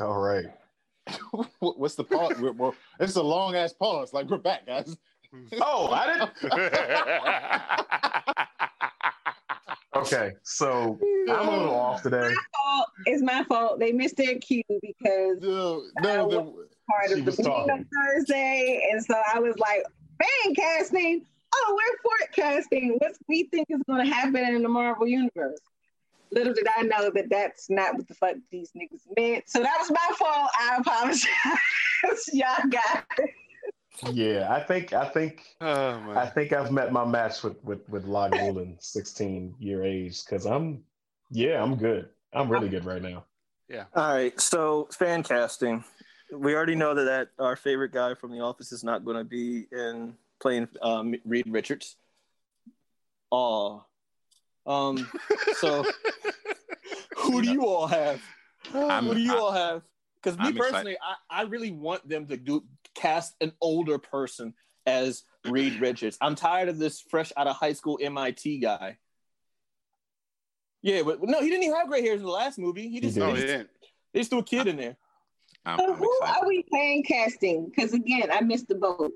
[0.00, 0.46] All right.
[1.60, 2.38] What's the pause?
[2.38, 4.12] We're, we're, it's a long ass pause.
[4.12, 4.96] Like we're back, guys.
[5.60, 6.52] Oh, I didn't.
[9.96, 10.98] Okay, so
[11.30, 12.28] I'm a little off today.
[12.28, 12.88] fault.
[13.06, 13.78] It's my fault.
[13.78, 16.42] They missed their cue because No, no, the,
[16.90, 17.70] part of the was meeting talking.
[17.70, 19.84] on Thursday, and so I was like,
[20.20, 21.24] fan casting.
[21.56, 25.60] Oh, we're forecasting what we think is going to happen in the Marvel universe.
[26.32, 29.44] Little did I know that that's not what the fuck these niggas meant.
[29.46, 30.50] So that was my fault.
[30.58, 32.28] I apologize.
[32.32, 33.30] Y'all got it.
[34.12, 38.04] Yeah, I think I think oh I think I've met my match with with with
[38.04, 40.82] Lagavulin, 16 year age, because I'm
[41.30, 42.08] yeah, I'm good.
[42.32, 43.24] I'm really good right now.
[43.68, 43.84] Yeah.
[43.94, 45.84] All right, so fan casting.
[46.32, 49.24] We already know that, that our favorite guy from The Office is not going to
[49.24, 51.96] be in playing um, Reed Richards.
[53.32, 53.84] Oh,
[54.66, 55.10] Um.
[55.58, 55.84] So,
[57.16, 58.20] who do you all have?
[58.74, 59.82] I'm- Who do you all have?
[60.22, 60.96] Because me I'm personally,
[61.30, 62.64] I, I really want them to do
[62.94, 64.54] cast an older person
[64.86, 66.16] as Reed Richards.
[66.18, 68.96] I'm tired of this fresh out of high school MIT guy.
[70.80, 72.88] Yeah, but no, he didn't even have gray hairs in the last movie.
[72.88, 73.20] He just, did.
[73.20, 73.70] No, he just, didn't.
[74.14, 74.96] they just threw a kid in there.
[75.66, 76.42] I'm, So I'm who excited.
[76.42, 77.66] are we fan casting?
[77.66, 79.12] Because again, I missed the boat.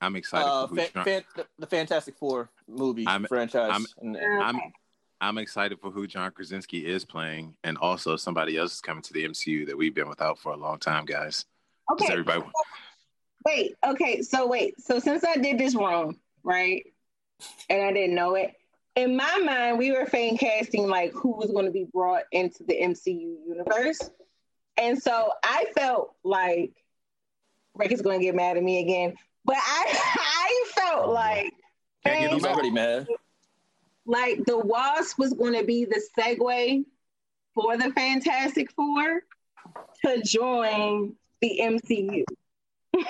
[0.00, 3.70] I'm excited Uh, for who's fa- John- fan, the, the Fantastic Four movie I'm- franchise.
[3.72, 4.60] I'm- And- I'm
[5.22, 9.12] I'm excited for who John Krasinski is playing, and also somebody else is coming to
[9.12, 11.44] the MCU that we've been without for a long time, guys.
[11.90, 12.12] Does Okay.
[12.14, 12.42] everybody?
[13.44, 13.74] Wait.
[13.86, 14.22] Okay.
[14.22, 14.80] So wait.
[14.80, 16.86] So since I did this wrong, right,
[17.68, 18.54] and I didn't know it,
[18.96, 22.64] in my mind, we were fan casting like who was going to be brought into
[22.64, 24.00] the MCU universe,
[24.78, 26.72] and so I felt like
[27.74, 29.86] Rick is going to get mad at me again, but I
[30.18, 31.52] I felt oh, like
[32.04, 32.52] Can't get no he's mad.
[32.52, 33.06] already mad.
[34.06, 36.84] like the Wasp was going to be the segue
[37.54, 39.22] for the Fantastic Four
[40.04, 42.24] to join the MCU.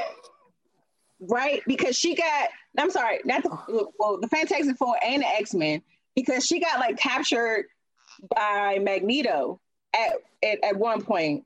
[1.20, 1.62] right?
[1.66, 3.92] Because she got, I'm sorry, not the, oh.
[3.98, 5.82] well, the Fantastic Four and the X Men,
[6.14, 7.66] because she got like captured
[8.34, 9.60] by Magneto
[9.94, 10.12] at,
[10.42, 11.44] at, at one point.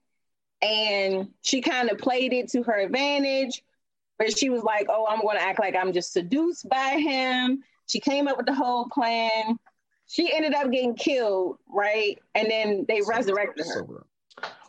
[0.62, 3.62] And she kind of played it to her advantage,
[4.18, 7.62] but she was like, oh, I'm going to act like I'm just seduced by him.
[7.86, 9.58] She came up with the whole plan.
[10.06, 12.18] She ended up getting killed, right?
[12.34, 13.86] And then they resurrected her.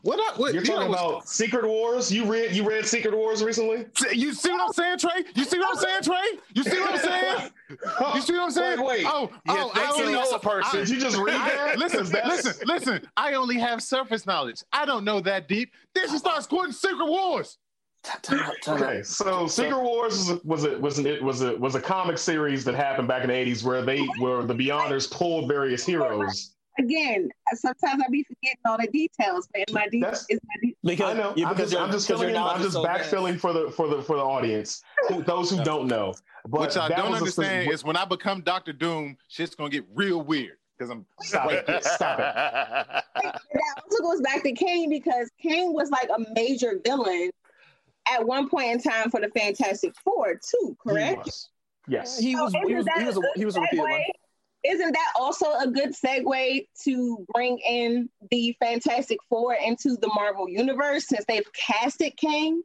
[0.04, 0.20] What?
[0.20, 2.12] I, what You're you talking what's- about Secret Wars.
[2.14, 3.88] You read you read Secret Wars recently?
[4.14, 5.24] You see what I'm saying, Trey?
[5.34, 6.40] You see what I'm saying, Trey?
[6.54, 7.52] You see what I'm saying?
[8.14, 8.80] You see what I'm saying?
[8.82, 9.06] Wait, wait.
[9.10, 10.80] Oh, You oh, think I you only know a person.
[10.82, 11.80] Did you just read I- that?
[11.80, 13.10] listen, 'Cause that's- listen, listen.
[13.18, 14.64] I only have surface knowledge.
[14.72, 15.72] I don't know that deep.
[15.96, 17.58] Then she starts quoting Secret Wars.
[18.22, 18.84] Time out, time out.
[18.84, 21.82] Okay, so Secret Wars was a, was a was an, it was a was a
[21.82, 25.86] comic series that happened back in the '80s where they where the Beyonders pulled various
[25.86, 26.52] heroes.
[26.78, 31.16] Again, sometimes I be forgetting all the details, but my de- is my de- Because,
[31.16, 31.34] I know.
[31.38, 32.50] yeah, I'm because just, I'm just because your filling in.
[32.56, 33.12] I'm just so vast.
[33.12, 34.84] backfilling for the for the for the audience,
[35.26, 36.14] those who don't know.
[36.48, 39.70] But what y'all don't was a understand is when I become Doctor Doom, shit's gonna
[39.70, 41.66] get real weird because I'm Stop it!
[41.84, 42.26] Stop it!
[43.16, 47.32] that also goes back to Kang because Kang was like a major villain
[48.08, 50.78] at one point in time for the Fantastic Four, too.
[50.86, 51.26] Correct.
[51.26, 51.50] was.
[51.88, 52.18] Yes.
[52.18, 54.02] He was, So he was, that he was, a, he was a repeated one.
[54.64, 60.50] Isn't that also a good segue to bring in the Fantastic Four into the Marvel
[60.50, 62.64] universe since they've casted Kang?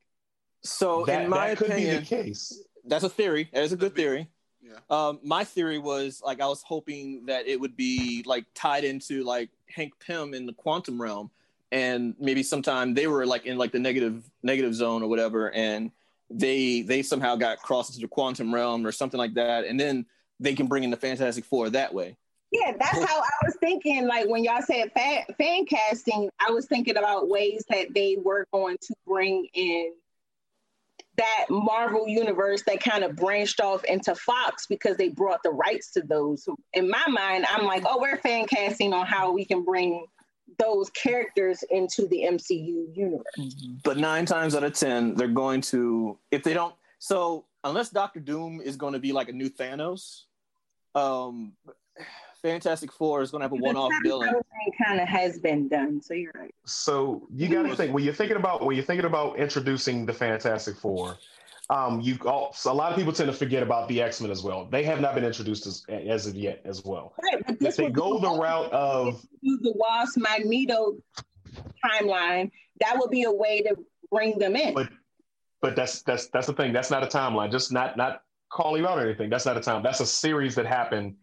[0.63, 2.65] So, that, in my that could opinion, be the case.
[2.87, 3.51] that's a theory.
[3.53, 4.29] That is a good theory.
[4.63, 4.79] Yeah.
[4.89, 9.25] Um, my theory was like I was hoping that it would be like tied into
[9.25, 11.31] like Hank Pym in the quantum realm,
[11.73, 15.91] and maybe sometime they were like in like the negative negative zone or whatever, and
[16.31, 20.07] they they somehow got crossed into the quantum realm or something like that, and then
[20.39, 22.17] they can bring in the Fantastic Four that way.
[22.53, 24.09] Yeah, that's how I was thinking.
[24.09, 28.47] Like when y'all said fan, fan casting, I was thinking about ways that they were
[28.53, 29.93] going to bring in
[31.17, 35.93] that Marvel universe that kind of branched off into Fox because they brought the rights
[35.93, 36.49] to those.
[36.73, 40.07] In my mind, I'm like, oh, we're fan casting on how we can bring
[40.59, 43.67] those characters into the MCU universe.
[43.85, 46.75] But nine times out of ten, they're going to if they don't.
[46.99, 50.23] So unless Doctor Doom is going to be like a new Thanos,
[50.95, 51.53] um,
[52.43, 54.35] Fantastic Four is going to have a one-off villain.
[54.83, 56.01] kind of has been done.
[56.01, 56.55] So you're right.
[56.65, 60.13] So you got to think when you're thinking about when you're thinking about introducing the
[60.13, 61.17] Fantastic Four.
[61.71, 64.31] Um, you all, so a lot of people tend to forget about the X Men
[64.31, 64.67] as well.
[64.67, 67.15] They have not been introduced as, as of yet as well.
[67.23, 70.97] Right, but If they go be the route of the Wasp Magneto
[71.85, 72.51] timeline,
[72.81, 73.77] that would be a way to
[74.11, 74.75] bring them in.
[74.75, 74.89] But-
[75.63, 76.73] but that's that's that's the thing.
[76.73, 77.51] That's not a timeline.
[77.51, 79.29] Just not not calling you out or anything.
[79.29, 79.83] That's not a time.
[79.83, 81.17] That's a series that happened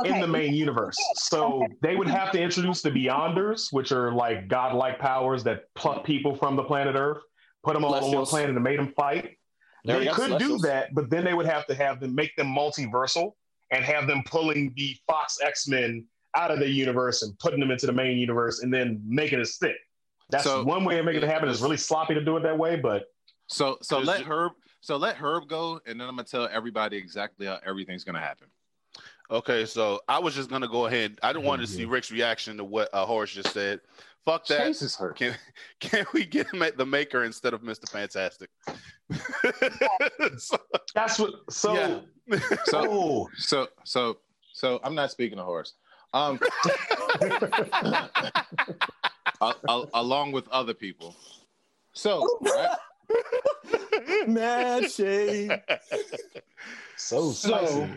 [0.00, 0.14] okay.
[0.14, 0.96] in the main universe.
[1.16, 6.04] So they would have to introduce the Beyonders, which are like godlike powers that pluck
[6.04, 7.22] people from the planet Earth,
[7.64, 8.30] put them all on one Celestials.
[8.30, 9.38] planet and made them fight.
[9.84, 12.14] They already They got could do that, but then they would have to have them
[12.14, 13.32] make them multiversal
[13.70, 16.06] and have them pulling the Fox X Men
[16.36, 19.46] out of the universe and putting them into the main universe and then making it
[19.46, 19.76] stick.
[20.30, 21.48] That's So- one way of making it happen.
[21.48, 23.04] It's really sloppy to do it that way, but
[23.46, 27.46] So so let Herb so let Herb go, and then I'm gonna tell everybody exactly
[27.46, 28.48] how everything's gonna happen.
[29.30, 31.18] Okay, so I was just gonna go ahead.
[31.22, 33.80] I didn't want to see Rick's reaction to what uh, Horace just said.
[34.24, 34.58] Fuck that.
[34.66, 35.16] Chase is hurt.
[35.16, 35.34] Can
[35.80, 37.88] can we get him at the maker instead of Mr.
[37.90, 38.48] Fantastic?
[40.38, 40.56] So-
[40.94, 41.32] that's what.
[41.50, 42.00] So, Yeah.
[42.64, 44.16] So oh, so so
[44.52, 45.74] so I'm not speaking to Horace.
[46.14, 46.38] Um,
[49.40, 51.14] a- a- along with other people.
[51.92, 52.76] So right?
[54.26, 55.60] Mad shade.
[56.96, 57.90] so So- spicy.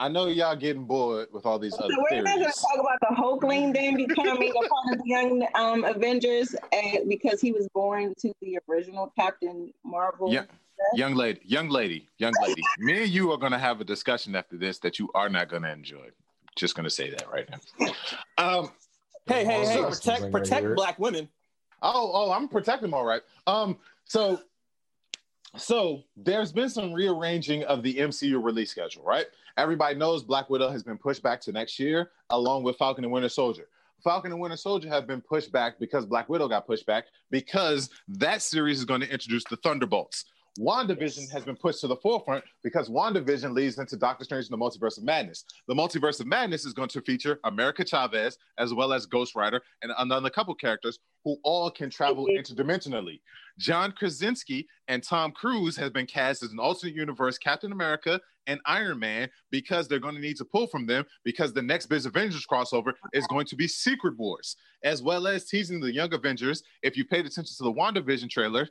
[0.00, 2.78] I know y'all getting bored with all these So other we're not going to talk
[2.78, 7.52] about the Hulkling then becoming a part of the Young um, Avengers uh, because he
[7.52, 10.32] was born to the original Captain Marvel.
[10.32, 10.44] Yeah.
[10.94, 12.62] Young lady, young lady, young lady.
[12.78, 15.72] Me and you are gonna have a discussion after this that you are not gonna
[15.72, 16.06] enjoy.
[16.54, 17.92] Just gonna say that right now.
[18.38, 18.70] Um,
[19.28, 19.84] Hey, hey, hey!
[19.84, 20.74] Protect, protect it.
[20.74, 21.28] black women.
[21.82, 23.20] Oh, oh, I'm protecting them all right.
[23.46, 24.40] Um, so,
[25.56, 29.26] so there's been some rearranging of the MCU release schedule, right?
[29.56, 33.12] Everybody knows Black Widow has been pushed back to next year, along with Falcon and
[33.12, 33.68] Winter Soldier.
[34.04, 37.90] Falcon and Winter Soldier have been pushed back because Black Widow got pushed back because
[38.08, 40.24] that series is going to introduce the Thunderbolts.
[40.58, 44.64] WandaVision has been pushed to the forefront because WandaVision leads into Doctor Strange and the
[44.64, 45.44] Multiverse of Madness.
[45.68, 49.62] The Multiverse of Madness is going to feature America Chavez as well as Ghost Rider
[49.82, 50.98] and another couple characters
[51.28, 53.20] who all can travel interdimensionally.
[53.58, 58.58] John Krasinski and Tom Cruise have been cast as an alternate universe Captain America and
[58.64, 62.06] Iron Man because they're going to need to pull from them because the next big
[62.06, 66.62] Avengers crossover is going to be Secret Wars, as well as teasing the Young Avengers.
[66.82, 68.66] If you paid attention to the WandaVision trailer,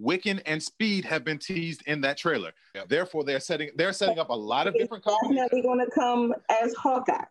[0.00, 2.50] Wiccan and Speed have been teased in that trailer.
[2.74, 2.88] Yep.
[2.88, 5.36] Therefore, they're setting they're setting up a lot of different companies.
[5.36, 7.22] definitely going to come as Hawkeye.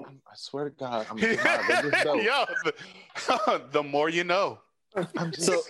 [0.00, 2.22] I swear to God, I'm God, that is dope.
[2.22, 4.58] Yo, the, the more you know.
[5.32, 5.62] Just- So,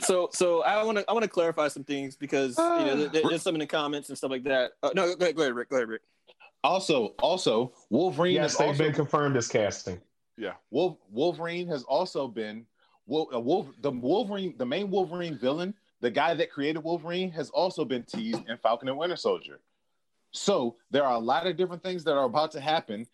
[0.00, 3.22] so, so I want to I want to clarify some things because you know there,
[3.28, 4.72] there's some in the comments and stuff like that.
[4.82, 5.70] Uh, no, go ahead, go ahead, Rick.
[5.70, 6.02] Go ahead, Rick.
[6.64, 10.00] also, also, Wolverine Yes, is they've also been confirmed as casting.
[10.70, 12.66] Wolf, Wolverine has also been
[13.06, 17.50] Wolf, uh, Wolf, the Wolverine, the main Wolverine villain, the guy that created Wolverine, has
[17.50, 19.60] also been teased in Falcon and Winter Soldier.
[20.32, 23.06] So there are a lot of different things that are about to happen,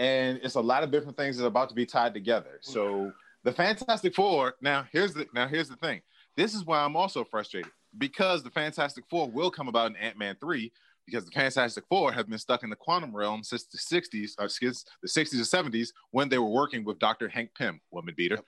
[0.00, 2.58] and it's a lot of different things that are about to be tied together.
[2.62, 3.12] So
[3.44, 4.54] the Fantastic Four.
[4.62, 6.00] Now here's the now here's the thing.
[6.36, 10.18] This is why I'm also frustrated because the Fantastic Four will come about in Ant
[10.18, 10.72] Man three.
[11.06, 14.42] Because the Fantastic Four have been stuck in the quantum realm since the 60s, or
[14.42, 17.28] uh, excuse the 60s and 70s when they were working with Dr.
[17.28, 18.38] Hank Pym, woman beater.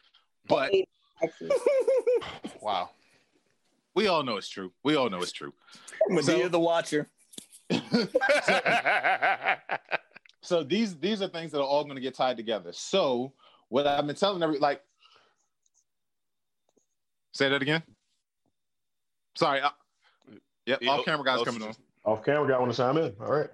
[0.46, 0.70] But
[2.60, 2.90] Wow.
[3.96, 4.72] we all know it's true.
[4.84, 5.52] We all know it's true.
[6.08, 7.08] Medea the Watcher.
[7.72, 7.80] So
[10.62, 12.72] these these are things that are all going to get tied together.
[12.72, 13.32] So
[13.68, 14.82] what I've been telling every like,
[17.32, 17.82] say that again.
[19.36, 19.60] Sorry.
[19.60, 19.70] Uh,
[20.66, 21.74] yep, Yeah, off camera guys oh, coming on.
[22.04, 23.14] Off camera, got want to chime in.
[23.20, 23.50] All right.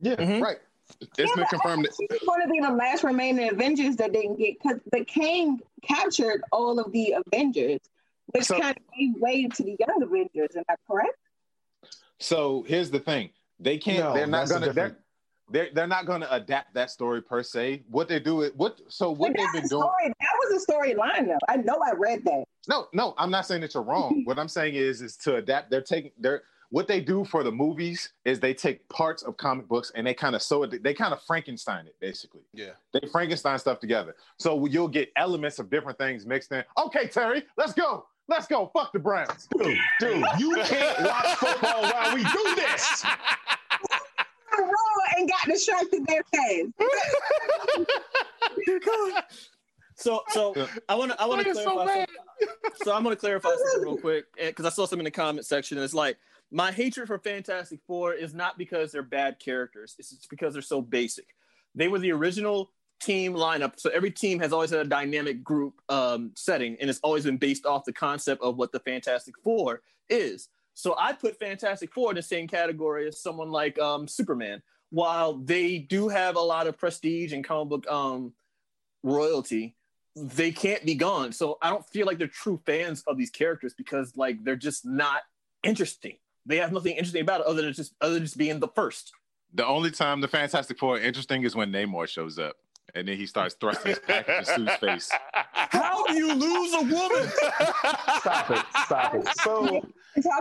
[0.00, 0.16] Yeah.
[0.16, 0.40] Mhm.
[0.40, 0.58] Right.
[1.18, 1.84] It's been confirmed.
[1.84, 5.60] That, She's going to be the last remaining Avengers that didn't get because the Kang
[5.82, 7.80] captured all of the Avengers,
[8.26, 10.56] which So- kind of gave way to the Young Avengers.
[10.56, 11.16] Am I correct?
[12.18, 13.30] so here's the thing.
[13.58, 13.98] They can't.
[14.00, 14.72] No, they're not going to.
[14.72, 14.98] They're, different-
[15.50, 17.82] they're they're not going to adapt that story per se.
[17.88, 18.80] What they do is what.
[18.88, 19.82] So what But they've been a doing.
[19.82, 20.08] story.
[20.20, 21.38] That was a storyline, though.
[21.48, 22.44] I know I read that.
[22.68, 24.22] No, no, I'm not saying that you're wrong.
[24.24, 25.70] what I'm saying is, is to adapt.
[25.70, 26.42] They're taking they're
[26.72, 30.14] what they do for the movies is they take parts of comic books and they
[30.14, 30.82] kind of sew it.
[30.82, 32.40] They kind of Frankenstein it basically.
[32.54, 32.70] yeah.
[32.94, 34.16] They Frankenstein stuff together.
[34.38, 36.64] So you'll get elements of different things mixed in.
[36.78, 38.06] Okay, Terry, let's go.
[38.26, 38.70] Let's go.
[38.72, 39.48] Fuck the Browns.
[39.58, 43.04] Dude, dude, you can't watch football while we do this.
[43.04, 44.70] I roll
[45.18, 47.90] and got distracted there fast.
[49.94, 50.54] So, so
[50.88, 52.12] I want to I want to Why you so clarify.
[52.82, 55.12] so I'm going to clarify something real quick eh, because I saw some in the
[55.12, 55.78] comment section.
[55.78, 56.16] And it's like
[56.52, 59.96] my hatred for Fantastic Four is not because they're bad characters.
[59.98, 61.34] It's just because they're so basic.
[61.74, 63.80] They were the original team lineup.
[63.80, 67.38] So every team has always had a dynamic group um, setting, and it's always been
[67.38, 70.48] based off the concept of what the Fantastic Four is.
[70.74, 74.62] So I put Fantastic Four in the same category as someone like um, Superman.
[74.90, 78.34] While they do have a lot of prestige and comic book um,
[79.02, 79.74] royalty,
[80.14, 81.32] they can't be gone.
[81.32, 84.84] So I don't feel like they're true fans of these characters because like they're just
[84.84, 85.22] not
[85.62, 86.16] interesting.
[86.46, 89.12] They have nothing interesting about it other than just other than just being the first.
[89.54, 92.56] The only time the Fantastic Four are interesting is when Namor shows up.
[92.94, 95.10] And then he starts thrusting his package in Sue's face.
[95.54, 97.28] How do you lose a woman?
[98.20, 98.64] Stop it.
[98.84, 99.28] Stop it.
[99.42, 99.80] So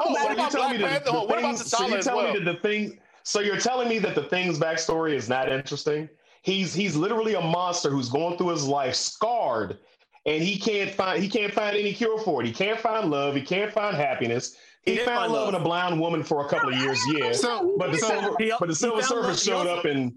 [0.01, 0.33] Oh, what it.
[0.33, 1.11] about telling me Black that Panther?
[1.21, 2.33] the What about things- T'Challa so you're telling well?
[2.33, 6.09] me that the thing so you're telling me that the thing's backstory is not interesting
[6.41, 9.77] he's he's literally a monster who's going through his life scarred
[10.25, 13.33] and he can't find he can't find any cure for it he can't find love
[13.35, 15.49] he can't find happiness he, He found love, love.
[15.55, 18.35] in a blind woman for a couple of years yeah So, but the so silver
[18.39, 19.39] He- but the silver found surfer love.
[19.39, 20.13] Showed also- up and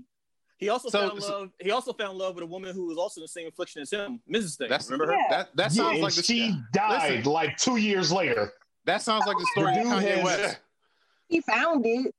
[0.58, 1.50] He also So- found love.
[1.60, 3.90] He also found love with a woman who was also in the same affliction as
[3.90, 4.56] him, Mrs.
[4.56, 4.68] Thing.
[4.68, 5.18] that's Remember her?
[5.18, 5.26] Yeah.
[5.30, 7.32] that that yeah, sounds and like the she died Listen.
[7.32, 8.52] like two years later
[8.86, 10.60] that sounds like the story The of dude Kanye West.
[11.28, 12.14] He found it.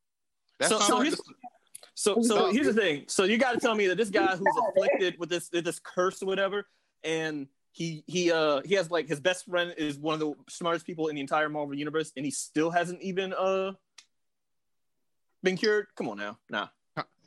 [0.59, 1.33] That So- so like here's- the-
[1.97, 2.51] So, so No.
[2.51, 3.05] here's the thing.
[3.07, 6.21] So you got to tell me that this guy who's afflicted with this this curse
[6.21, 6.67] or whatever,
[7.05, 10.85] and he he uh he has like his best friend is one of the smartest
[10.85, 13.73] people in the entire Marvel universe, and he still hasn't even uh
[15.43, 15.87] been cured.
[15.97, 16.67] Come on now, nah.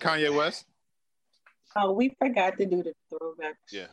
[0.00, 0.64] Kanye West.
[1.76, 3.56] Oh, we forgot to do the throwback.
[3.70, 3.88] Yeah.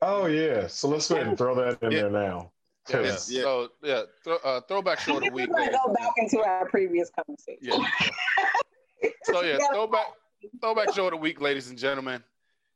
[0.00, 0.68] Oh yeah.
[0.68, 2.00] So let's go ahead and throw that in Yeah.
[2.02, 2.50] there now.
[2.88, 2.96] Yeah.
[3.02, 3.42] 'Cause- Yeah.
[3.42, 5.50] So yeah, throw, uh, throwback show of the week.
[5.50, 7.58] We're gonna go back into our previous conversation.
[7.60, 9.10] Yeah.
[9.24, 9.68] So yeah, Yeah.
[9.70, 10.06] throwback
[10.62, 12.24] throwback show of the week, ladies and gentlemen.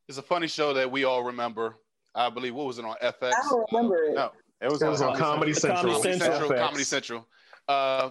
[0.07, 1.77] It's a funny show that we all remember.
[2.15, 3.15] I believe what was it on FX?
[3.23, 4.15] I don't remember it.
[4.15, 5.93] No, It was, It was on Comedy The Central.
[5.93, 6.49] Comedy Comedy Central.
[6.49, 6.59] FX.
[6.67, 7.27] Comedy Central.
[7.67, 8.09] Uh,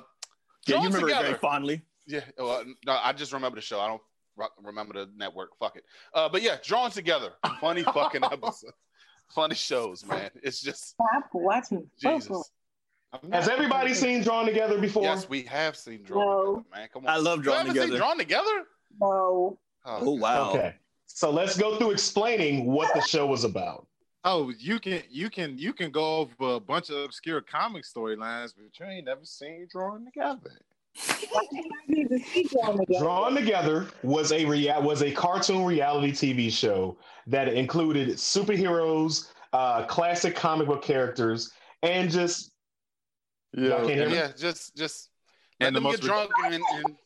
[0.67, 1.83] Yeah, you remember it very fondly.
[2.07, 3.81] Yeah, well, no, I just remember the show.
[3.81, 4.03] I don't
[4.63, 5.57] remember the network.
[5.59, 5.85] Fuck it.
[6.13, 7.31] Uh, but yeah, drawn together.
[7.61, 8.73] Funny fucking episode.
[9.35, 10.31] Funny shows, man.
[10.43, 12.19] It's just Stop watching football.
[12.21, 12.51] Jesus.
[13.33, 15.05] Has everybody seen Drawn Together before?
[15.05, 16.45] Yes, we have seen drawn No.
[16.57, 16.89] together, man.
[16.93, 17.15] Come on.
[17.15, 17.89] I love You Drawn haven't Together.
[17.93, 18.65] Seen drawn together.
[19.01, 19.59] No.
[19.87, 20.51] Oh wow.
[20.51, 20.75] Okay.
[21.07, 23.87] So let's go through explaining what the show was about.
[24.25, 28.55] Oh, you can you can you can go over a bunch of obscure comic storylines,
[28.57, 30.61] but you ain't never seen Drawn Together.
[31.31, 32.49] Why did I need to see
[32.99, 33.87] Drawn Together?
[34.03, 36.97] Was a rea- was a cartoon reality TV show
[37.27, 41.53] that included superheroes, uh, classic comic book characters,
[41.83, 42.53] and just
[43.53, 44.15] Y'all can't hear me?
[44.15, 45.11] Yeah, just just
[45.61, 46.55] And let the them get most drunk and,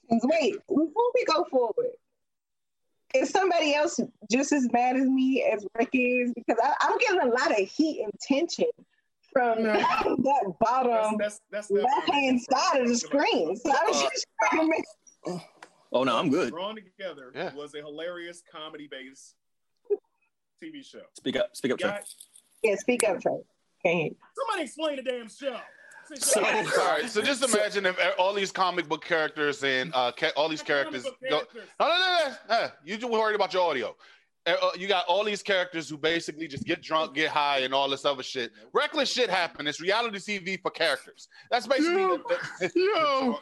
[0.08, 1.92] and Wait, before we go forward,
[3.14, 3.98] is somebody else
[4.30, 6.32] just as mad as me as Rick is?
[6.34, 8.66] Because I, I'm getting a lot of heat and tension
[9.32, 13.56] from that bottom That's that's, that's left hand side of the screen.
[13.56, 15.40] So I was uh, just trying to make
[15.92, 16.50] Oh no, I'm good.
[16.50, 17.54] Drawn Together Yeah.
[17.54, 19.36] was a hilarious comedy based
[20.62, 21.02] TV show.
[21.16, 21.98] Speak up, speak up, Trey.
[22.62, 23.38] Yeah, speak up, Trey.
[23.84, 25.58] Can't somebody explain the damn show.
[26.16, 27.08] So- all right.
[27.08, 31.04] So just imagine if all these comic book characters and uh, ca- all these characters.
[31.04, 31.40] Go, no,
[31.80, 32.54] no, no, no.
[32.54, 33.94] Uh, you just worried about your audio.
[34.46, 37.74] Uh, uh, you got all these characters who basically just get drunk, get high, and
[37.74, 38.50] all this other shit.
[38.72, 39.66] Reckless shit happen.
[39.66, 41.28] It's reality TV for characters.
[41.50, 43.40] That's basically Yo, the, the- Yo,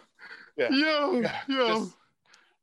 [0.56, 0.68] Yeah.
[0.70, 1.12] yo,
[1.48, 1.92] yo, just-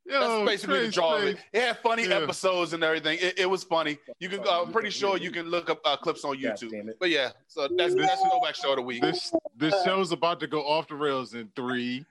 [0.06, 0.44] yo.
[0.44, 1.38] that's basically the Trace, draw of it.
[1.52, 2.16] It had funny Yeah.
[2.16, 3.18] episodes and everything.
[3.20, 3.98] It, it was funny.
[4.20, 4.40] You can.
[4.40, 6.72] Uh, I'm pretty sure you can look up uh, clips on YouTube.
[7.00, 9.02] But yeah, so that's that's the throwback show of the week.
[9.02, 12.04] This this show's about to go off the rails in three,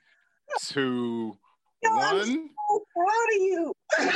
[0.61, 1.37] two,
[1.83, 3.73] No, I'm so proud of you.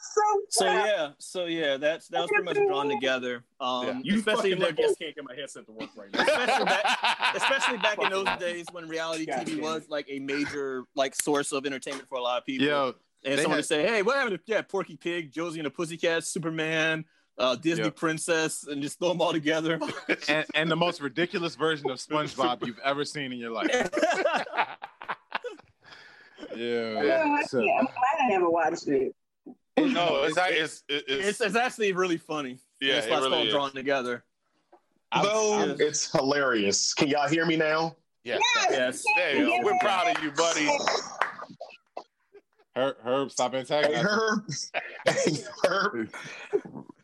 [0.00, 3.44] I'm so So yeah, so yeah, that's that was pretty much drawn together.
[3.60, 4.00] Um, Yeah.
[4.02, 6.22] You especially fucking their lucky I can't get my headset to work right now.
[6.22, 10.18] especially back, especially back in those days when reality God TV damn was like a
[10.20, 12.66] major like source of entertainment for a lot of people.
[12.66, 12.94] Yo,
[13.24, 15.70] and someone had- to say, "Hey, what happened to yeah, Porky Pig, Josie and the
[15.70, 17.04] Pussycats, Superman,
[17.36, 17.90] uh, Disney Yeah.
[17.90, 19.78] Princess, and just throw them all together."
[20.28, 23.68] and, and the most ridiculous version of SpongeBob you've ever seen in your life.
[26.56, 27.02] Yeah.
[27.02, 29.14] Yeah, So- yeah, I'm glad I never watched it.
[29.86, 32.58] No, it's it's it's, it's, it's actually really funny.
[32.80, 33.52] yeah, that's it why it's really called is.
[33.54, 34.24] drawn together.
[35.22, 35.74] Though Yeah.
[35.86, 36.92] it's hilarious.
[36.94, 37.96] Can y'all hear me now?
[38.24, 38.38] Yeah,
[38.70, 39.02] Yes.
[39.16, 39.60] there you go.
[39.64, 40.68] We're proud of you, buddy.
[42.76, 44.06] Herb, Herb, stop Hey antagonizing.
[44.06, 44.44] Herb,
[45.06, 46.14] hey Herb.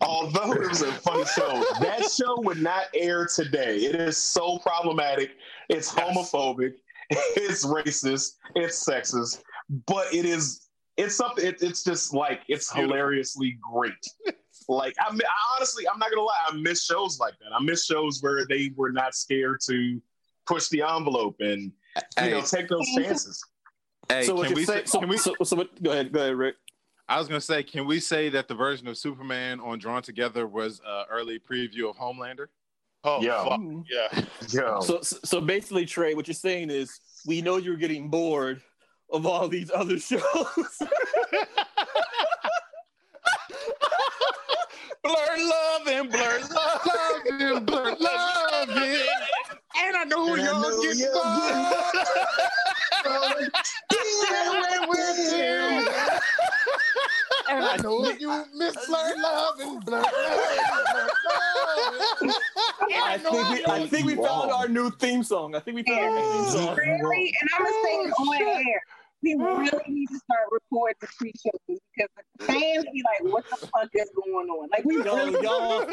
[0.01, 3.77] Although it was a funny show, that show would not air today.
[3.79, 5.33] It is so problematic.
[5.69, 6.09] It's Yes.
[6.09, 6.75] homophobic.
[7.11, 8.37] It's racist.
[8.55, 9.43] It's sexist.
[9.87, 10.64] But it is.
[10.97, 11.45] It's something.
[11.45, 12.97] It, it's just like it's Beautiful.
[12.97, 13.93] hilariously great.
[14.67, 16.39] Like I, mi- I honestly, I'm not gonna lie.
[16.49, 17.53] I miss shows like that.
[17.55, 20.01] I miss shows where they were not scared to
[20.47, 21.71] push the envelope and
[22.23, 23.45] you know take those chances.
[24.09, 24.79] Hey, so can we say?
[24.79, 26.55] say, So, can we, so, so what, go ahead, go ahead, Rick.
[27.11, 30.47] I was gonna say, can we say that the version of Superman on Drawn Together
[30.47, 32.47] was an early preview of Homelander?
[33.03, 33.45] Oh, Yeah.
[33.45, 33.61] fuck.
[33.91, 34.25] yeah.
[34.49, 38.63] Yo, So, so so basically, Trey, what you're saying is we know you're getting bored
[39.11, 40.23] of all these other shows.
[45.05, 48.69] Blerd love and blerd love, love and blerd love.
[48.71, 51.09] And I know And I you'll know get.
[55.45, 55.89] And
[57.49, 60.13] I know you miss blerd love and blerd love.
[62.97, 65.55] I think we, I think we found our new theme song.
[65.55, 66.77] I think we found our new theme song.
[66.77, 68.83] Really, and I'm gonna say it oh, on air.
[69.23, 73.57] We really need to start recording the pre-shows because the fans be like, "What the
[73.69, 75.87] fuck is going on?" Like we Yo, really y'all,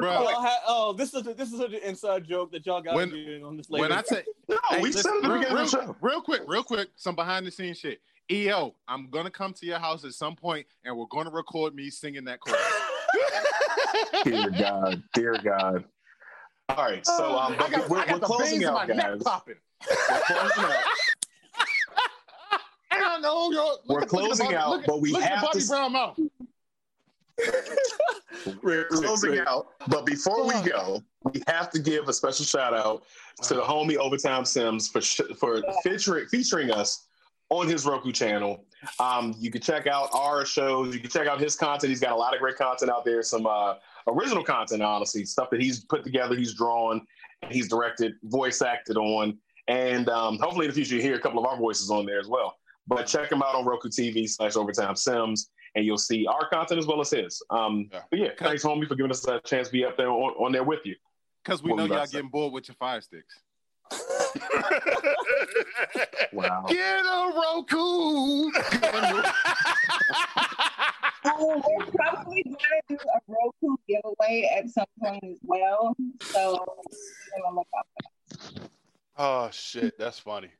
[0.00, 2.94] Bro, y'all ha- oh, this is a, this is an inside joke that y'all got
[2.94, 3.82] When- to do on this later.
[3.82, 5.76] When I say, no, Hey, we listen, said it at the real, beginning of the
[5.76, 5.96] real, show.
[6.00, 8.00] real quick, real quick, some behind the scenes shit.
[8.30, 11.90] EO, I'm gonna come to your house at some point, and we're gonna record me
[11.90, 12.60] singing that chorus.
[14.24, 15.84] Dear God, dear God.
[16.70, 18.96] All right, so um, I got, we're, I got we're the closing out, my neck
[18.96, 19.22] guys.
[19.22, 19.54] popping.
[19.88, 20.84] We're closing out.
[22.90, 23.50] I don't know.
[23.52, 25.42] Yo, look We're at- look at closing Bobby- out, look but we look at have
[25.44, 26.18] Bobby to- Brown mouth.
[28.62, 31.02] We're closing out, but before we go,
[31.32, 33.04] we have to give a special shout out
[33.42, 37.06] to the homie Overtime Sims for sh- for featuring featuring us
[37.58, 38.64] on his Roku channel.
[38.98, 40.94] Um, you can check out our shows.
[40.94, 41.90] You can check out his content.
[41.90, 43.22] He's got a lot of great content out there.
[43.22, 43.74] Some uh,
[44.08, 47.06] original content, honestly, stuff that he's put together, he's drawn,
[47.50, 49.38] he's directed, voice acted on,
[49.68, 52.18] and um, hopefully in the future you hear a couple of our voices on there
[52.18, 52.56] as well.
[52.86, 56.78] But check him out on Roku TV slash Overtime Sims, and you'll see our content
[56.78, 57.42] as well as his.
[57.50, 58.00] Um, Yeah.
[58.10, 60.52] But yeah, thanks, homie, for giving us a chance to be up there on, on
[60.52, 60.96] there with you.
[61.42, 63.40] Because we What know y'all getting bored with your fire sticks.
[66.32, 66.64] Wow.
[66.68, 68.50] Get a Roku.
[71.26, 75.96] Oh, we're probably going to do a Roku giveaway at some point as well.
[76.20, 76.62] So,
[77.34, 78.70] you know, look out for that.
[79.16, 80.50] oh shit, that's funny.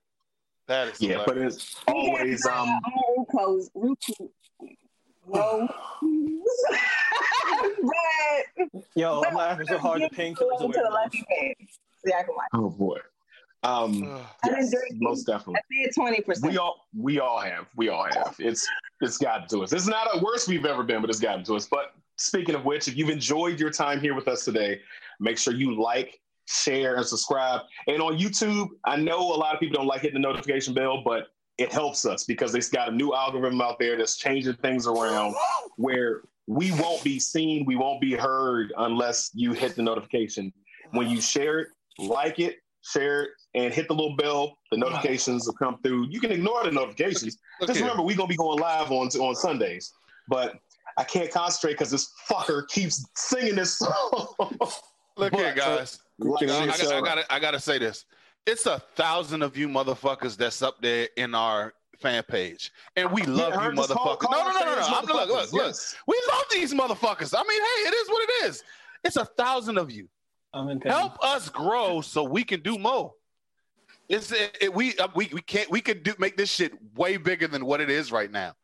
[0.66, 2.68] That is Yeah, but it's always um.
[2.68, 4.28] Our Ruko's Roku.
[5.26, 6.40] Roku.
[7.46, 12.28] But Yo, I'm laughing so hard the painkillers to are the lucky man.
[12.52, 12.98] Oh boy.
[13.64, 14.20] Um.
[14.46, 15.56] Yes, most definitely.
[15.56, 16.52] I said twenty percent.
[16.52, 17.66] We all we all have.
[17.76, 18.36] We all have.
[18.38, 18.66] It's
[19.00, 19.72] it's gotten to us.
[19.72, 21.66] It's not a worst we've ever been, but it's gotten to us.
[21.66, 24.80] But speaking of which, if you've enjoyed your time here with us today,
[25.18, 27.62] make sure you like, share, and subscribe.
[27.86, 31.02] And on YouTube, I know a lot of people don't like hitting the notification bell,
[31.04, 34.86] but it helps us because it's got a new algorithm out there that's changing things
[34.86, 35.34] around
[35.76, 40.52] where we won't be seen, we won't be heard unless you hit the notification.
[40.90, 45.46] When you share it, like it, share it, and hit the little bell, the notifications
[45.46, 46.08] will come through.
[46.08, 47.38] You can ignore the notifications.
[47.60, 47.86] Look Just here.
[47.88, 49.92] remember, we're gonna be going live on on Sundays,
[50.28, 50.56] but
[50.96, 54.34] I can't concentrate because this fucker keeps singing this song.
[55.16, 56.00] Look here, But, uh, guys.
[56.18, 58.04] like I, I, I said, I gotta, I gotta say this.
[58.46, 63.22] It's a thousand of you motherfuckers that's up there in our fan page, and we
[63.22, 64.18] love Yeah, you, her- just call- motherfuckers.
[64.20, 64.86] call no, no, no, no, no.
[64.86, 65.76] I'm, look, look, motherfuckers, look.
[66.08, 67.34] We love these motherfuckers.
[67.36, 68.62] I mean, hey, it is what it is.
[69.04, 70.08] It's a thousand of you.
[70.52, 70.80] I'm in.
[70.80, 73.12] Help us grow so we can do more.
[74.08, 77.16] It's it, it- we uh, we we can't we could do make this shit way
[77.16, 78.54] bigger than what it is right now.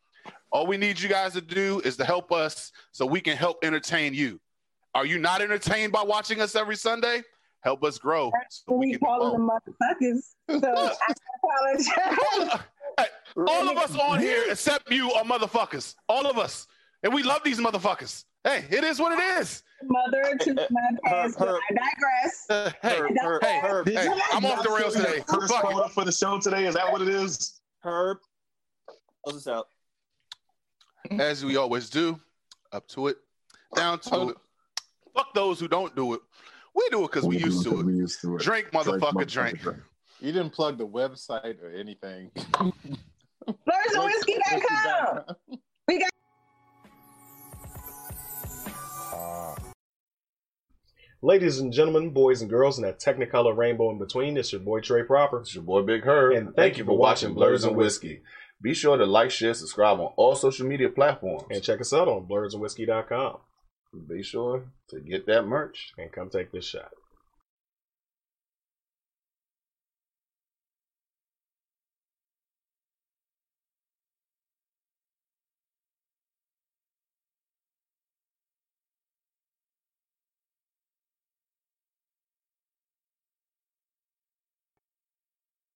[0.52, 3.64] All we need you guys to do is to help us so we can help
[3.64, 4.40] entertain you.
[4.94, 7.22] Are you not entertained by watching us every Sunday?
[7.62, 8.32] Help us grow.
[8.50, 10.60] So we we calling them motherfuckers.
[10.60, 11.14] So I
[12.24, 12.60] apologize.
[13.36, 15.94] All of us on here except you are motherfuckers.
[16.08, 16.66] All of us.
[17.02, 18.24] And we love these motherfuckers.
[18.44, 19.62] Hey, it is what it is.
[19.82, 22.46] Mother to my past, but her- I digress.
[22.50, 25.22] Uh, hey, Herb, Herb, hey, Herb, hey, I'm off the rails today.
[25.28, 25.70] First Fuck it.
[25.72, 26.66] quota for the show today.
[26.66, 27.60] Is that what it is?
[27.82, 28.18] Herb.
[29.24, 29.68] Close this out.
[31.18, 32.20] as we always do,
[32.72, 33.16] up to it,
[33.74, 34.36] down to it.
[35.14, 36.20] Fuck those who don't do it.
[36.74, 37.96] We do it because we used to We it.
[37.96, 38.42] used to it.
[38.42, 39.60] Drink, motherfucker, drink.
[40.20, 42.30] You didn't plug the website or anything.
[43.48, 45.24] BlerdsandWhiskey.com.
[51.22, 54.80] Ladies and gentlemen, boys and girls, and that technicolor rainbow in between, it's your boy
[54.80, 55.40] Trey Proper.
[55.40, 56.34] It's your boy Big Herb.
[56.34, 58.22] And thank you for watching Blerds and Whiskey.
[58.62, 61.44] Be sure to like, share, subscribe on all social media platforms.
[61.50, 63.36] And check us out on blerdsandwhiskey.com.
[64.08, 65.92] Be sure to get that merch.
[65.98, 66.90] And come take this shot.